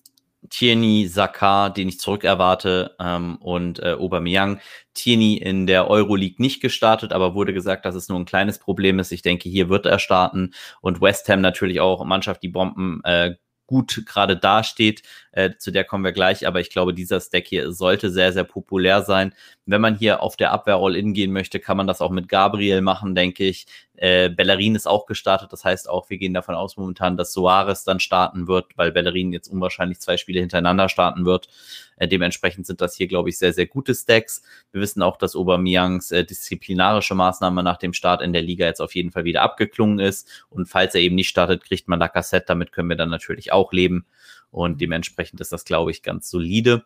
Tierney, 0.50 1.06
Saka, 1.06 1.70
den 1.70 1.88
ich 1.88 2.00
zurückerwarte, 2.00 2.96
ähm, 3.00 3.36
und 3.36 3.78
äh, 3.78 3.92
Aubameyang. 3.92 4.60
Tierney 4.94 5.36
in 5.36 5.66
der 5.66 5.88
Euroleague 5.88 6.36
nicht 6.38 6.60
gestartet, 6.60 7.12
aber 7.12 7.34
wurde 7.34 7.54
gesagt, 7.54 7.84
dass 7.84 7.94
es 7.94 8.08
nur 8.08 8.18
ein 8.18 8.24
kleines 8.24 8.58
Problem 8.58 8.98
ist. 8.98 9.12
Ich 9.12 9.22
denke, 9.22 9.48
hier 9.48 9.68
wird 9.68 9.86
er 9.86 9.98
starten. 9.98 10.52
Und 10.80 11.00
West 11.00 11.28
Ham 11.28 11.40
natürlich 11.40 11.80
auch 11.80 12.04
Mannschaft, 12.04 12.42
die 12.42 12.48
Bomben 12.48 13.00
äh, 13.04 13.36
gut 13.66 14.04
gerade 14.04 14.36
dasteht. 14.36 15.02
Äh, 15.32 15.56
zu 15.58 15.70
der 15.72 15.84
kommen 15.84 16.04
wir 16.04 16.12
gleich, 16.12 16.46
aber 16.46 16.60
ich 16.60 16.70
glaube, 16.70 16.94
dieser 16.94 17.20
Stack 17.20 17.46
hier 17.46 17.72
sollte 17.72 18.10
sehr, 18.10 18.32
sehr 18.32 18.44
populär 18.44 19.02
sein. 19.02 19.34
Wenn 19.66 19.80
man 19.80 19.96
hier 19.96 20.22
auf 20.22 20.36
der 20.36 20.52
Abwehr 20.52 20.76
All-In 20.76 21.14
gehen 21.14 21.32
möchte, 21.32 21.58
kann 21.58 21.76
man 21.76 21.86
das 21.86 22.00
auch 22.00 22.10
mit 22.10 22.28
Gabriel 22.28 22.82
machen, 22.82 23.14
denke 23.14 23.44
ich. 23.44 23.66
Äh, 23.96 24.30
Bellerin 24.30 24.74
ist 24.74 24.86
auch 24.86 25.06
gestartet, 25.06 25.52
das 25.52 25.64
heißt 25.64 25.88
auch, 25.88 26.10
wir 26.10 26.18
gehen 26.18 26.34
davon 26.34 26.54
aus 26.54 26.76
momentan, 26.76 27.16
dass 27.16 27.32
Soares 27.32 27.84
dann 27.84 28.00
starten 28.00 28.48
wird, 28.48 28.76
weil 28.76 28.92
Bellerin 28.92 29.32
jetzt 29.32 29.48
unwahrscheinlich 29.48 30.00
zwei 30.00 30.16
Spiele 30.16 30.40
hintereinander 30.40 30.88
starten 30.88 31.24
wird. 31.24 31.48
Äh, 31.96 32.08
dementsprechend 32.08 32.66
sind 32.66 32.80
das 32.80 32.96
hier, 32.96 33.06
glaube 33.06 33.28
ich, 33.28 33.38
sehr, 33.38 33.52
sehr 33.52 33.66
gute 33.66 33.94
Stacks. 33.94 34.42
Wir 34.72 34.80
wissen 34.80 35.02
auch, 35.02 35.16
dass 35.16 35.36
Aubameyangs 35.36 36.10
äh, 36.10 36.24
disziplinarische 36.24 37.14
Maßnahme 37.14 37.62
nach 37.62 37.76
dem 37.76 37.92
Start 37.92 38.22
in 38.22 38.32
der 38.32 38.42
Liga 38.42 38.66
jetzt 38.66 38.80
auf 38.80 38.94
jeden 38.94 39.12
Fall 39.12 39.24
wieder 39.24 39.42
abgeklungen 39.42 40.00
ist. 40.00 40.28
Und 40.50 40.66
falls 40.66 40.94
er 40.94 41.00
eben 41.00 41.14
nicht 41.14 41.28
startet, 41.28 41.64
kriegt 41.64 41.86
man 41.86 42.00
Lacassette. 42.00 42.46
Damit 42.48 42.72
können 42.72 42.88
wir 42.88 42.96
dann 42.96 43.10
natürlich 43.10 43.52
auch 43.52 43.72
leben. 43.72 44.04
Und 44.52 44.80
dementsprechend 44.80 45.40
ist 45.40 45.50
das, 45.50 45.64
glaube 45.64 45.90
ich, 45.90 46.02
ganz 46.02 46.30
solide. 46.30 46.84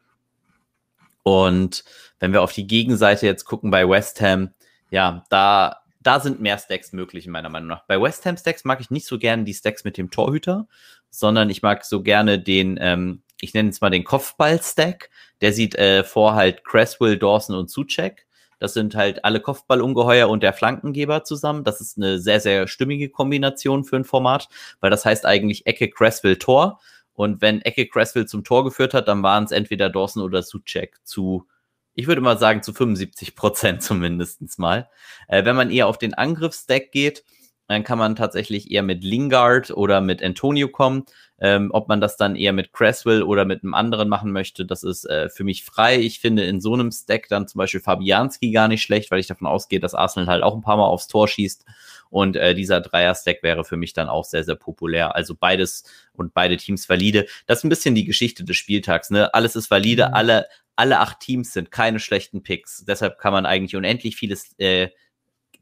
Und 1.22 1.84
wenn 2.20 2.32
wir 2.32 2.40
auf 2.40 2.52
die 2.52 2.66
Gegenseite 2.66 3.26
jetzt 3.26 3.44
gucken 3.44 3.70
bei 3.70 3.86
West 3.86 4.20
Ham, 4.20 4.50
ja, 4.90 5.24
da, 5.28 5.82
da 6.00 6.20
sind 6.20 6.40
mehr 6.40 6.56
Stacks 6.56 6.92
möglich, 6.92 7.26
meiner 7.26 7.48
Meinung 7.48 7.68
nach. 7.68 7.84
Bei 7.86 8.00
West 8.00 8.24
Ham 8.24 8.36
Stacks 8.36 8.64
mag 8.64 8.80
ich 8.80 8.90
nicht 8.90 9.06
so 9.06 9.18
gerne 9.18 9.42
die 9.42 9.52
Stacks 9.52 9.82
mit 9.82 9.98
dem 9.98 10.12
Torhüter, 10.12 10.68
sondern 11.10 11.50
ich 11.50 11.62
mag 11.62 11.84
so 11.84 12.02
gerne 12.02 12.38
den, 12.38 12.78
ähm, 12.80 13.22
ich 13.40 13.52
nenne 13.52 13.70
es 13.70 13.80
mal 13.80 13.90
den 13.90 14.04
Kopfball-Stack. 14.04 15.10
Der 15.40 15.52
sieht 15.52 15.74
äh, 15.74 16.04
vor 16.04 16.36
halt 16.36 16.64
Cresswell, 16.64 17.18
Dawson 17.18 17.56
und 17.56 17.68
Suchek. 17.68 18.26
Das 18.58 18.72
sind 18.72 18.94
halt 18.94 19.24
alle 19.24 19.40
Kopfballungeheuer 19.40 20.28
und 20.28 20.42
der 20.42 20.52
Flankengeber 20.52 21.24
zusammen. 21.24 21.64
Das 21.64 21.80
ist 21.80 21.98
eine 21.98 22.20
sehr, 22.20 22.40
sehr 22.40 22.68
stimmige 22.68 23.10
Kombination 23.10 23.84
für 23.84 23.96
ein 23.96 24.04
Format, 24.04 24.48
weil 24.80 24.90
das 24.90 25.04
heißt 25.04 25.26
eigentlich 25.26 25.66
Ecke 25.66 25.90
Cresswell 25.90 26.36
Tor. 26.36 26.80
Und 27.16 27.40
wenn 27.40 27.62
Ecke 27.62 27.86
Cresswell 27.88 28.26
zum 28.26 28.44
Tor 28.44 28.64
geführt 28.64 28.94
hat, 28.94 29.08
dann 29.08 29.22
waren 29.22 29.44
es 29.44 29.50
entweder 29.50 29.90
Dawson 29.90 30.22
oder 30.22 30.42
Suchek 30.42 30.96
zu, 31.02 31.48
ich 31.94 32.06
würde 32.06 32.20
mal 32.20 32.38
sagen, 32.38 32.62
zu 32.62 32.72
75 32.72 33.34
Prozent 33.34 33.82
zumindest 33.82 34.58
mal. 34.58 34.88
Äh, 35.28 35.44
wenn 35.44 35.56
man 35.56 35.70
eher 35.70 35.88
auf 35.88 35.98
den 35.98 36.14
Angriffsstack 36.14 36.92
geht, 36.92 37.24
dann 37.68 37.82
kann 37.82 37.98
man 37.98 38.14
tatsächlich 38.14 38.70
eher 38.70 38.82
mit 38.82 39.02
Lingard 39.02 39.70
oder 39.70 40.00
mit 40.00 40.22
Antonio 40.22 40.68
kommen. 40.68 41.04
Ähm, 41.38 41.70
ob 41.72 41.88
man 41.88 42.00
das 42.00 42.16
dann 42.16 42.36
eher 42.36 42.52
mit 42.52 42.72
Cresswell 42.72 43.22
oder 43.22 43.44
mit 43.44 43.62
einem 43.62 43.74
anderen 43.74 44.08
machen 44.08 44.32
möchte, 44.32 44.64
das 44.64 44.82
ist 44.82 45.04
äh, 45.04 45.28
für 45.28 45.44
mich 45.44 45.64
frei. 45.64 45.98
Ich 45.98 46.20
finde 46.20 46.44
in 46.44 46.60
so 46.60 46.72
einem 46.72 46.90
Stack 46.90 47.28
dann 47.28 47.46
zum 47.46 47.58
Beispiel 47.58 47.80
Fabianski 47.80 48.52
gar 48.52 48.68
nicht 48.68 48.82
schlecht, 48.82 49.10
weil 49.10 49.18
ich 49.18 49.26
davon 49.26 49.46
ausgehe, 49.46 49.80
dass 49.80 49.94
Arsenal 49.94 50.28
halt 50.28 50.42
auch 50.42 50.54
ein 50.54 50.62
paar 50.62 50.78
Mal 50.78 50.86
aufs 50.86 51.08
Tor 51.08 51.28
schießt. 51.28 51.66
Und 52.10 52.36
äh, 52.36 52.54
dieser 52.54 52.80
Dreier-Stack 52.80 53.42
wäre 53.42 53.64
für 53.64 53.76
mich 53.76 53.92
dann 53.92 54.08
auch 54.08 54.24
sehr, 54.24 54.44
sehr 54.44 54.54
populär. 54.54 55.14
Also 55.14 55.34
beides 55.34 55.84
und 56.12 56.34
beide 56.34 56.56
Teams 56.56 56.88
valide. 56.88 57.26
Das 57.46 57.58
ist 57.58 57.64
ein 57.64 57.68
bisschen 57.68 57.94
die 57.94 58.04
Geschichte 58.04 58.44
des 58.44 58.56
Spieltags. 58.56 59.10
Ne? 59.10 59.32
Alles 59.34 59.56
ist 59.56 59.70
valide, 59.70 60.08
mhm. 60.08 60.14
alle, 60.14 60.46
alle 60.76 61.00
acht 61.00 61.20
Teams 61.20 61.52
sind 61.52 61.70
keine 61.70 61.98
schlechten 61.98 62.42
Picks. 62.42 62.84
Deshalb 62.84 63.18
kann 63.18 63.32
man 63.32 63.46
eigentlich 63.46 63.76
unendlich 63.76 64.16
vieles 64.16 64.54
äh, 64.58 64.88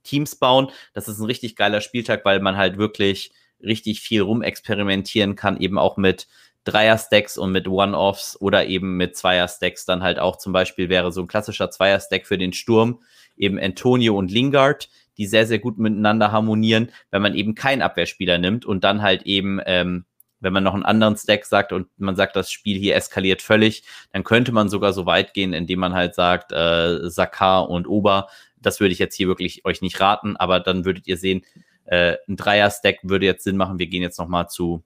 Teams 0.03 0.37
bauen. 0.37 0.71
Das 0.93 1.09
ist 1.09 1.19
ein 1.19 1.27
richtig 1.27 1.57
geiler 1.57 1.81
Spieltag, 1.81 2.25
weil 2.25 2.41
man 2.41 2.57
halt 2.57 2.77
wirklich 2.77 3.33
richtig 3.63 4.01
viel 4.01 4.21
rumexperimentieren 4.21 5.37
kann, 5.37 5.57
eben 5.57 5.79
auch 5.79 5.97
mit 5.97 6.29
Dreier-Stacks 6.65 7.37
und 7.37 7.53
mit 7.53 7.69
One-Offs 7.69 8.41
oder 8.41 8.67
eben 8.67 8.97
mit 8.97 9.17
Zweier-Stacks 9.17 9.85
dann 9.85 10.03
halt 10.03 10.19
auch 10.19 10.37
zum 10.37 10.53
Beispiel 10.53 10.89
wäre 10.89 11.13
so 11.13 11.21
ein 11.21 11.27
klassischer 11.27 11.71
Zweier-Stack 11.71 12.27
für 12.27 12.39
den 12.39 12.53
Sturm 12.53 13.03
eben 13.37 13.59
Antonio 13.59 14.17
und 14.17 14.31
Lingard, 14.31 14.89
die 15.19 15.27
sehr, 15.27 15.47
sehr 15.47 15.59
gut 15.59 15.79
miteinander 15.79 16.33
harmonieren, 16.33 16.91
wenn 17.11 17.23
man 17.23 17.35
eben 17.35 17.55
keinen 17.55 17.83
Abwehrspieler 17.83 18.39
nimmt 18.39 18.65
und 18.65 18.85
dann 18.85 19.03
halt 19.03 19.23
eben, 19.23 19.61
ähm, 19.67 20.05
wenn 20.41 20.53
man 20.53 20.65
noch 20.65 20.75
einen 20.75 20.85
anderen 20.85 21.17
Stack 21.17 21.47
sagt 21.47 21.73
und 21.73 21.89
man 21.97 22.17
sagt, 22.17 22.37
das 22.37 22.51
Spiel 22.51 22.79
hier 22.79 22.97
eskaliert 22.97 23.43
völlig, 23.43 23.85
dann 24.13 24.25
könnte 24.25 24.53
man 24.53 24.69
sogar 24.69 24.93
so 24.93 25.07
weit 25.07 25.33
gehen, 25.35 25.53
indem 25.53 25.81
man 25.81 25.95
halt 25.95 26.15
sagt, 26.15 26.53
äh, 26.53 27.09
Sakar 27.09 27.71
und 27.71 27.89
Ober, 27.89 28.29
das 28.61 28.81
würde 28.81 28.93
ich 28.93 28.99
jetzt 28.99 29.15
hier 29.15 29.29
wirklich 29.29 29.65
euch 29.65 29.83
nicht 29.83 30.01
raten, 30.01 30.37
aber 30.37 30.61
dann 30.61 30.85
würdet 30.85 31.07
ihr 31.07 31.17
sehen, 31.17 31.43
äh, 31.85 32.17
ein 32.29 32.37
Dreier-Stack 32.37 33.01
würde 33.03 33.27
jetzt 33.27 33.45
Sinn 33.45 33.57
machen. 33.57 33.79
Wir 33.79 33.87
gehen 33.87 34.03
jetzt 34.03 34.19
nochmal 34.19 34.49
zu, 34.49 34.83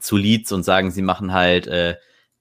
zu 0.00 0.16
Leads 0.16 0.52
und 0.52 0.62
sagen, 0.62 0.90
sie 0.90 1.02
machen 1.02 1.32
halt 1.32 1.66
äh, 1.66 1.96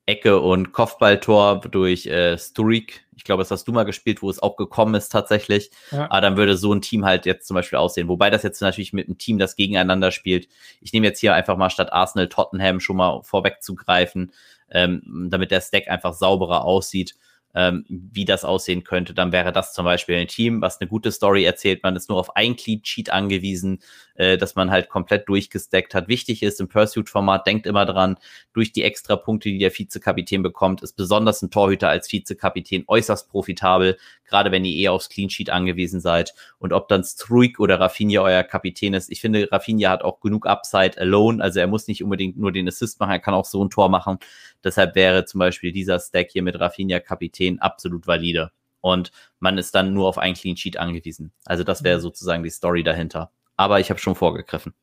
Ecke 0.05 0.39
und 0.39 0.71
Kopfballtor 0.71 1.61
durch 1.61 2.05
äh, 2.05 2.37
Sturik. 2.37 3.05
Ich 3.15 3.23
glaube, 3.23 3.41
das 3.41 3.49
hast 3.49 3.67
du 3.67 3.71
mal 3.71 3.85
gespielt, 3.85 4.21
wo 4.21 4.29
es 4.29 4.41
auch 4.41 4.55
gekommen 4.55 4.93
ist 4.95 5.09
tatsächlich. 5.09 5.71
Ja. 5.91 6.05
Aber 6.11 6.21
dann 6.21 6.37
würde 6.37 6.57
so 6.57 6.73
ein 6.73 6.81
Team 6.81 7.05
halt 7.05 7.25
jetzt 7.25 7.47
zum 7.47 7.55
Beispiel 7.55 7.79
aussehen. 7.79 8.07
Wobei 8.07 8.29
das 8.29 8.43
jetzt 8.43 8.61
natürlich 8.61 8.93
mit 8.93 9.07
einem 9.07 9.17
Team, 9.17 9.39
das 9.39 9.55
gegeneinander 9.55 10.11
spielt. 10.11 10.47
Ich 10.81 10.93
nehme 10.93 11.07
jetzt 11.07 11.19
hier 11.19 11.33
einfach 11.33 11.57
mal 11.57 11.69
statt 11.69 11.91
Arsenal 11.91 12.29
Tottenham 12.29 12.79
schon 12.79 12.97
mal 12.97 13.21
vorwegzugreifen, 13.23 14.31
ähm, 14.69 15.27
damit 15.31 15.51
der 15.51 15.61
Stack 15.61 15.87
einfach 15.87 16.13
sauberer 16.13 16.65
aussieht. 16.65 17.15
Ähm, 17.55 17.85
wie 17.87 18.25
das 18.25 18.43
aussehen 18.43 18.83
könnte, 18.83 19.13
dann 19.13 19.31
wäre 19.31 19.53
das 19.53 19.73
zum 19.73 19.85
Beispiel 19.85 20.17
ein 20.17 20.27
Team, 20.27 20.61
was 20.61 20.79
eine 20.79 20.89
gute 20.89 21.11
Story 21.11 21.45
erzählt. 21.45 21.83
Man 21.83 21.95
ist 21.95 22.09
nur 22.09 22.19
auf 22.19 22.35
ein 22.35 22.55
Clean 22.57 22.83
Sheet 22.83 23.09
angewiesen, 23.09 23.79
äh, 24.15 24.37
dass 24.37 24.55
man 24.55 24.71
halt 24.71 24.89
komplett 24.89 25.29
durchgesteckt 25.29 25.95
hat. 25.95 26.09
Wichtig 26.09 26.43
ist 26.43 26.59
im 26.59 26.67
Pursuit-Format, 26.67 27.47
denkt 27.47 27.65
immer 27.65 27.85
dran, 27.85 28.17
durch 28.53 28.73
die 28.73 28.83
extra 28.83 29.15
Punkte, 29.15 29.49
die 29.49 29.57
der 29.57 29.71
Vizekapitän 29.71 30.43
bekommt, 30.43 30.83
ist 30.83 30.97
besonders 30.97 31.41
ein 31.41 31.49
Torhüter 31.49 31.89
als 31.89 32.11
Vizekapitän 32.11 32.83
äußerst 32.87 33.29
profitabel, 33.29 33.97
gerade 34.25 34.51
wenn 34.51 34.65
ihr 34.65 34.75
eher 34.75 34.93
aufs 34.93 35.09
Clean 35.09 35.29
Sheet 35.29 35.49
angewiesen 35.49 35.99
seid. 35.99 36.33
Und 36.57 36.73
ob 36.73 36.87
dann 36.87 37.03
Struik 37.03 37.59
oder 37.59 37.79
Rafinha 37.79 38.21
euer 38.21 38.43
Kapitän 38.43 38.93
ist, 38.93 39.11
ich 39.11 39.21
finde, 39.21 39.47
Rafinha 39.51 39.89
hat 39.89 40.03
auch 40.03 40.19
genug 40.19 40.45
Upside 40.45 40.99
alone, 40.99 41.43
also 41.43 41.59
er 41.59 41.67
muss 41.67 41.87
nicht 41.87 42.03
unbedingt 42.03 42.37
nur 42.37 42.51
den 42.51 42.67
Assist 42.67 42.99
machen, 42.99 43.11
er 43.11 43.19
kann 43.19 43.33
auch 43.33 43.45
so 43.45 43.63
ein 43.63 43.69
Tor 43.69 43.89
machen. 43.89 44.17
Deshalb 44.63 44.95
wäre 44.95 45.25
zum 45.25 45.39
Beispiel 45.39 45.71
dieser 45.71 45.99
Stack 45.99 46.31
hier 46.31 46.43
mit 46.43 46.59
Rafinha 46.59 46.99
Kapitän 46.99 47.59
absolut 47.59 48.07
valide. 48.07 48.51
Und 48.81 49.11
man 49.39 49.57
ist 49.57 49.73
dann 49.73 49.93
nur 49.93 50.07
auf 50.07 50.19
ein 50.19 50.35
Clean 50.35 50.55
Sheet 50.55 50.77
angewiesen. 50.77 51.31
Also 51.45 51.63
das 51.63 51.83
wäre 51.83 51.97
mhm. 51.97 52.01
sozusagen 52.01 52.43
die 52.43 52.51
Story 52.51 52.83
dahinter. 52.83 53.31
Aber 53.57 53.79
ich 53.79 53.89
habe 53.89 53.99
schon 53.99 54.15
vorgegriffen. 54.15 54.73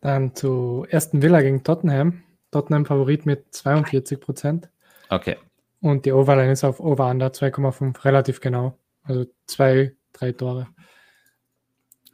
Dann 0.00 0.34
zu 0.34 0.86
ersten 0.88 1.22
Villa 1.22 1.40
gegen 1.40 1.64
Tottenham. 1.64 2.22
Tottenham 2.50 2.86
Favorit 2.86 3.26
mit 3.26 3.54
42 3.54 4.20
Prozent. 4.20 4.68
Okay. 5.08 5.36
Und 5.80 6.06
die 6.06 6.12
Overline 6.12 6.52
ist 6.52 6.64
auf 6.64 6.80
Over-Under 6.80 7.28
2,5, 7.28 8.04
relativ 8.04 8.40
genau. 8.40 8.78
Also 9.04 9.26
zwei, 9.46 9.94
drei 10.12 10.32
Tore. 10.32 10.68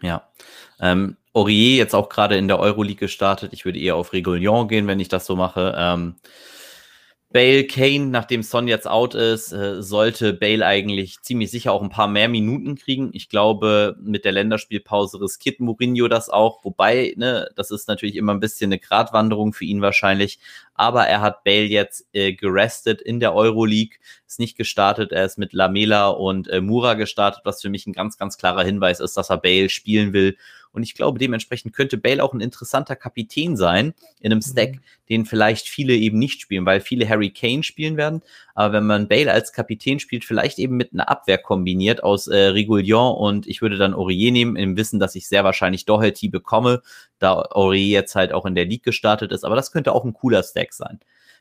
Ja. 0.03 0.29
Ähm, 0.81 1.17
Aurier 1.33 1.77
jetzt 1.77 1.95
auch 1.95 2.09
gerade 2.09 2.37
in 2.37 2.47
der 2.47 2.61
Euroleague 2.61 3.01
gestartet. 3.01 3.53
Ich 3.53 3.65
würde 3.65 3.81
eher 3.81 3.97
auf 3.97 4.13
Regulion 4.13 4.69
gehen, 4.69 4.87
wenn 4.87 5.01
ich 5.01 5.09
das 5.09 5.27
so 5.27 5.35
mache. 5.35 5.75
Ähm, 5.77 6.17
Bale 7.35 7.65
Kane, 7.65 8.07
nachdem 8.07 8.45
Son 8.45 8.69
jetzt 8.69 8.87
out 8.87 9.17
ist, 9.17 9.51
äh, 9.51 9.83
sollte 9.83 10.35
Bale 10.35 10.65
eigentlich 10.65 11.21
ziemlich 11.21 11.51
sicher 11.51 11.73
auch 11.73 11.83
ein 11.83 11.89
paar 11.89 12.07
mehr 12.07 12.29
Minuten 12.29 12.77
kriegen. 12.77 13.11
Ich 13.13 13.29
glaube, 13.29 13.97
mit 14.01 14.25
der 14.25 14.31
Länderspielpause 14.31 15.21
riskiert 15.21 15.59
Mourinho 15.59 16.07
das 16.07 16.31
auch. 16.31 16.63
Wobei, 16.63 17.13
ne, 17.17 17.49
das 17.57 17.73
ist 17.73 17.89
natürlich 17.89 18.15
immer 18.15 18.33
ein 18.33 18.39
bisschen 18.39 18.69
eine 18.69 18.79
Gratwanderung 18.79 19.53
für 19.53 19.65
ihn 19.65 19.83
wahrscheinlich. 19.83 20.39
Aber 20.75 21.09
er 21.09 21.23
hat 21.23 21.43
Bale 21.43 21.65
jetzt 21.65 22.07
äh, 22.13 22.35
gerestet 22.35 23.03
in 23.03 23.19
der 23.19 23.35
Euroleague, 23.35 23.97
ist 24.29 24.39
nicht 24.39 24.57
gestartet. 24.57 25.11
Er 25.11 25.25
ist 25.25 25.37
mit 25.37 25.53
Lamela 25.53 26.11
und 26.11 26.47
äh, 26.47 26.61
Mura 26.61 26.95
gestartet, 26.95 27.41
was 27.43 27.61
für 27.61 27.69
mich 27.69 27.85
ein 27.89 27.93
ganz, 27.93 28.17
ganz 28.17 28.39
klarer 28.39 28.63
Hinweis 28.63 29.01
ist, 29.01 29.17
dass 29.17 29.31
er 29.31 29.39
Bale 29.39 29.71
spielen 29.71 30.13
will 30.13 30.37
und 30.75 30.83
ich 30.83 30.95
glaube, 30.95 31.21
dementsprechend 31.21 31.73
könnte 31.73 31.97
Bale 31.97 32.23
auch 32.23 32.35
ein 32.35 32.41
interessanter 32.41 32.97
Kapitän 32.97 33.57
sein 33.57 33.95
in 34.19 34.33
einem 34.33 34.43
Stack, 34.43 34.73
mhm. 34.73 34.81
den 35.09 35.25
vielleicht 35.25 35.69
viele 35.69 35.95
eben 35.95 36.19
nicht 36.19 36.41
spielen, 36.41 36.67
weil 36.67 36.81
viele 36.81 37.09
Harry 37.09 37.31
Kane 37.31 37.63
spielen 37.63 37.97
werden. 37.97 38.23
Aber 38.57 38.75
wenn 38.75 38.85
man 38.85 39.07
Bale 39.07 39.31
als 39.31 39.53
Kapitän 39.53 40.01
spielt, 40.01 40.25
vielleicht 40.25 40.59
eben 40.59 40.77
mit 40.77 40.93
einer 40.93 41.09
Abwehr 41.09 41.39
kombiniert 41.39 42.03
aus 42.03 42.27
äh, 42.27 42.37
Regulion 42.49 43.15
und 43.15 43.47
ich 43.47 43.63
würde 43.63 43.79
dann 43.79 43.95
Aurier 43.95 44.33
nehmen, 44.33 44.57
im 44.57 44.77
Wissen, 44.77 44.99
dass 44.99 45.15
ich 45.15 45.29
sehr 45.29 45.45
wahrscheinlich 45.45 45.85
Doherty 45.85 46.29
bekomme, 46.29 46.83
da 47.21 47.35
Aurier 47.53 47.87
jetzt 47.87 48.17
halt 48.17 48.33
auch 48.33 48.45
in 48.45 48.57
der 48.57 48.65
League 48.65 48.83
gestartet 48.83 49.31
ist. 49.31 49.45
Aber 49.45 49.55
das 49.55 49.71
könnte 49.71 49.93
auch 49.93 50.05
ein 50.05 50.13
cooler 50.13 50.43
Stack 50.43 50.73
sein. 50.73 50.99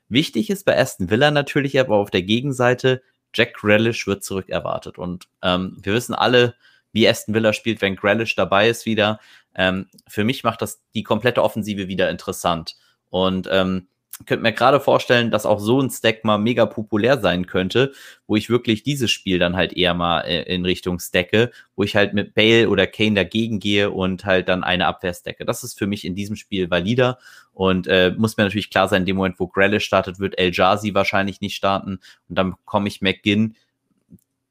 Wichtig 0.09 0.51
ist 0.51 0.63
bei 0.63 0.79
Aston 0.79 1.09
Villa 1.09 1.31
natürlich 1.31 1.79
aber 1.79 1.95
auf 1.95 2.11
der 2.11 2.21
Gegenseite, 2.21 3.01
Jack 3.33 3.55
Grealish 3.55 4.05
wird 4.05 4.23
zurück 4.23 4.49
erwartet. 4.49 4.99
Und 4.99 5.27
ähm, 5.41 5.77
wir 5.81 5.93
wissen 5.93 6.13
alle, 6.13 6.53
wie 6.93 7.07
Aston 7.07 7.35
Villa 7.35 7.51
spielt, 7.51 7.81
wenn 7.81 7.95
Grealish 7.97 8.35
dabei 8.35 8.69
ist 8.69 8.85
wieder. 8.85 9.19
Ähm, 9.55 9.87
für 10.07 10.23
mich 10.23 10.43
macht 10.43 10.61
das 10.61 10.81
die 10.93 11.03
komplette 11.03 11.43
Offensive 11.43 11.87
wieder 11.87 12.09
interessant. 12.09 12.75
Und 13.09 13.47
ähm, 13.51 13.87
könnte 14.25 14.43
mir 14.43 14.53
gerade 14.53 14.79
vorstellen, 14.79 15.31
dass 15.31 15.45
auch 15.45 15.59
so 15.59 15.81
ein 15.81 15.89
Stack 15.89 16.23
mal 16.23 16.37
mega 16.37 16.65
populär 16.65 17.19
sein 17.19 17.47
könnte, 17.47 17.93
wo 18.27 18.35
ich 18.35 18.49
wirklich 18.49 18.83
dieses 18.83 19.09
Spiel 19.11 19.39
dann 19.39 19.55
halt 19.55 19.73
eher 19.73 19.95
mal 19.95 20.21
äh, 20.21 20.43
in 20.43 20.65
Richtung 20.65 20.99
stacke, 20.99 21.51
wo 21.75 21.83
ich 21.83 21.95
halt 21.95 22.13
mit 22.13 22.35
Bale 22.35 22.69
oder 22.69 22.85
Kane 22.85 23.15
dagegen 23.15 23.59
gehe 23.59 23.89
und 23.89 24.23
halt 24.23 24.49
dann 24.49 24.63
eine 24.63 24.85
Abwehr 24.85 25.13
stacke. 25.13 25.45
Das 25.45 25.63
ist 25.63 25.77
für 25.77 25.87
mich 25.87 26.05
in 26.05 26.15
diesem 26.15 26.35
Spiel 26.35 26.69
valider 26.69 27.17
und 27.53 27.87
äh, 27.87 28.13
muss 28.15 28.37
mir 28.37 28.43
natürlich 28.43 28.69
klar 28.69 28.87
sein, 28.87 29.01
in 29.01 29.07
dem 29.07 29.17
Moment, 29.17 29.39
wo 29.39 29.47
Grealish 29.47 29.85
startet, 29.85 30.19
wird 30.19 30.37
El 30.37 30.51
Jazi 30.53 30.93
wahrscheinlich 30.93 31.41
nicht 31.41 31.55
starten 31.55 31.99
und 32.29 32.37
dann 32.37 32.55
komme 32.65 32.87
ich 32.87 33.01
McGinn 33.01 33.55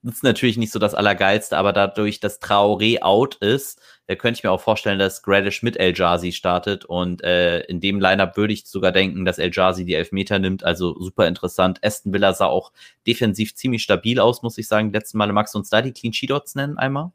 ist 0.02 0.24
natürlich 0.24 0.56
nicht 0.58 0.72
so 0.72 0.78
das 0.78 0.94
Allergeilste, 0.94 1.56
aber 1.56 1.72
dadurch, 1.72 2.18
dass 2.18 2.40
Traoré 2.40 3.02
out 3.02 3.36
ist, 3.36 3.80
da 4.06 4.16
könnte 4.16 4.38
ich 4.38 4.44
mir 4.44 4.50
auch 4.50 4.60
vorstellen, 4.60 4.98
dass 4.98 5.22
Gradish 5.22 5.62
mit 5.62 5.76
El 5.76 5.94
Jazi 5.96 6.32
startet 6.32 6.84
und 6.84 7.22
äh, 7.22 7.60
in 7.62 7.80
dem 7.80 8.00
Lineup 8.00 8.36
würde 8.36 8.52
ich 8.52 8.66
sogar 8.66 8.90
denken, 8.90 9.24
dass 9.24 9.38
El 9.38 9.50
Jazi 9.52 9.84
die 9.84 9.94
Elfmeter 9.94 10.38
nimmt, 10.40 10.64
also 10.64 10.98
super 11.00 11.28
interessant. 11.28 11.78
Aston 11.84 12.12
Villa 12.12 12.34
sah 12.34 12.46
auch 12.46 12.72
defensiv 13.06 13.54
ziemlich 13.54 13.84
stabil 13.84 14.18
aus, 14.18 14.42
muss 14.42 14.58
ich 14.58 14.66
sagen. 14.66 14.92
Letzten 14.92 15.18
Mal 15.18 15.32
magst 15.32 15.54
du 15.54 15.58
uns 15.58 15.70
da 15.70 15.82
die 15.82 15.92
Clean 15.92 16.12
Sheet 16.12 16.32
nennen 16.54 16.78
einmal? 16.78 17.12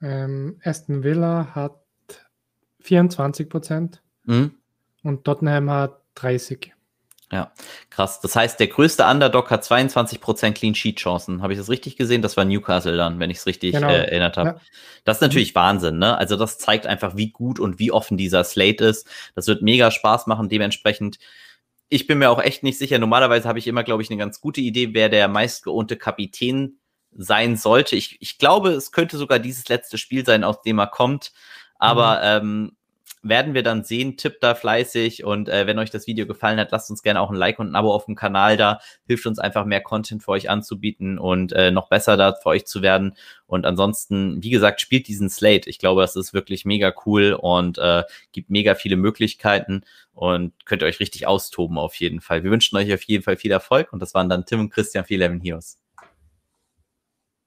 Ähm, 0.00 0.58
Aston 0.64 1.04
Villa 1.04 1.54
hat 1.54 1.76
24 2.80 3.50
Prozent 3.50 4.02
mhm. 4.24 4.52
und 5.02 5.24
Tottenham 5.24 5.70
hat 5.70 6.00
30. 6.14 6.72
Ja, 7.32 7.52
krass. 7.90 8.20
Das 8.20 8.34
heißt, 8.34 8.58
der 8.58 8.66
größte 8.66 9.06
Underdog 9.06 9.50
hat 9.50 9.62
22% 9.62 10.52
Clean 10.52 10.74
Sheet 10.74 10.98
Chancen. 10.98 11.42
Habe 11.42 11.52
ich 11.52 11.58
das 11.60 11.68
richtig 11.68 11.96
gesehen? 11.96 12.22
Das 12.22 12.36
war 12.36 12.44
Newcastle 12.44 12.96
dann, 12.96 13.20
wenn 13.20 13.30
ich 13.30 13.38
es 13.38 13.46
richtig 13.46 13.74
genau. 13.74 13.88
äh, 13.88 14.06
erinnert 14.06 14.36
habe. 14.36 14.48
Ja. 14.50 14.60
Das 15.04 15.18
ist 15.18 15.20
natürlich. 15.20 15.54
Wahnsinn, 15.54 15.98
ne? 15.98 16.18
Also 16.18 16.36
das 16.36 16.58
zeigt 16.58 16.86
einfach, 16.86 17.16
wie 17.16 17.30
gut 17.30 17.60
und 17.60 17.78
wie 17.78 17.92
offen 17.92 18.16
dieser 18.16 18.42
Slate 18.42 18.84
ist. 18.84 19.06
Das 19.34 19.46
wird 19.46 19.62
mega 19.62 19.92
Spaß 19.92 20.26
machen. 20.26 20.48
Dementsprechend, 20.48 21.18
ich 21.88 22.08
bin 22.08 22.18
mir 22.18 22.30
auch 22.30 22.42
echt 22.42 22.64
nicht 22.64 22.78
sicher. 22.78 22.98
Normalerweise 22.98 23.48
habe 23.48 23.60
ich 23.60 23.68
immer, 23.68 23.84
glaube 23.84 24.02
ich, 24.02 24.10
eine 24.10 24.18
ganz 24.18 24.40
gute 24.40 24.60
Idee, 24.60 24.92
wer 24.92 25.08
der 25.08 25.28
meistgeohnte 25.28 25.96
Kapitän 25.96 26.80
sein 27.12 27.56
sollte. 27.56 27.94
Ich, 27.94 28.20
ich 28.20 28.38
glaube, 28.38 28.70
es 28.70 28.90
könnte 28.90 29.16
sogar 29.16 29.38
dieses 29.38 29.68
letzte 29.68 29.98
Spiel 29.98 30.26
sein, 30.26 30.42
aus 30.42 30.62
dem 30.62 30.78
er 30.78 30.88
kommt. 30.88 31.32
Aber 31.78 32.40
mhm. 32.42 32.48
ähm, 32.48 32.76
werden 33.22 33.54
wir 33.54 33.62
dann 33.62 33.84
sehen. 33.84 34.16
Tippt 34.16 34.42
da 34.42 34.54
fleißig 34.54 35.24
und 35.24 35.48
äh, 35.48 35.66
wenn 35.66 35.78
euch 35.78 35.90
das 35.90 36.06
Video 36.06 36.26
gefallen 36.26 36.58
hat, 36.58 36.70
lasst 36.72 36.90
uns 36.90 37.02
gerne 37.02 37.20
auch 37.20 37.30
ein 37.30 37.36
Like 37.36 37.58
und 37.58 37.70
ein 37.70 37.74
Abo 37.74 37.92
auf 37.92 38.06
dem 38.06 38.14
Kanal 38.14 38.56
da. 38.56 38.80
Hilft 39.06 39.26
uns 39.26 39.38
einfach 39.38 39.64
mehr 39.64 39.80
Content 39.80 40.22
für 40.22 40.32
euch 40.32 40.48
anzubieten 40.48 41.18
und 41.18 41.52
äh, 41.52 41.70
noch 41.70 41.88
besser 41.88 42.16
da 42.16 42.34
für 42.34 42.48
euch 42.48 42.66
zu 42.66 42.82
werden. 42.82 43.14
Und 43.46 43.66
ansonsten, 43.66 44.42
wie 44.42 44.50
gesagt, 44.50 44.80
spielt 44.80 45.08
diesen 45.08 45.28
Slate. 45.28 45.68
Ich 45.68 45.78
glaube, 45.78 46.00
das 46.02 46.16
ist 46.16 46.32
wirklich 46.32 46.64
mega 46.64 46.94
cool 47.06 47.32
und 47.32 47.78
äh, 47.78 48.04
gibt 48.32 48.50
mega 48.50 48.74
viele 48.74 48.96
Möglichkeiten 48.96 49.82
und 50.14 50.52
könnt 50.64 50.82
ihr 50.82 50.86
euch 50.86 51.00
richtig 51.00 51.26
austoben 51.26 51.78
auf 51.78 51.94
jeden 51.96 52.20
Fall. 52.20 52.44
Wir 52.44 52.50
wünschen 52.50 52.76
euch 52.76 52.92
auf 52.92 53.02
jeden 53.02 53.24
Fall 53.24 53.36
viel 53.36 53.52
Erfolg 53.52 53.92
und 53.92 54.00
das 54.00 54.14
waren 54.14 54.28
dann 54.28 54.46
Tim 54.46 54.60
und 54.60 54.70
Christian 54.70 55.04
für 55.04 55.14
Eleven 55.14 55.40
Heroes. 55.40 55.79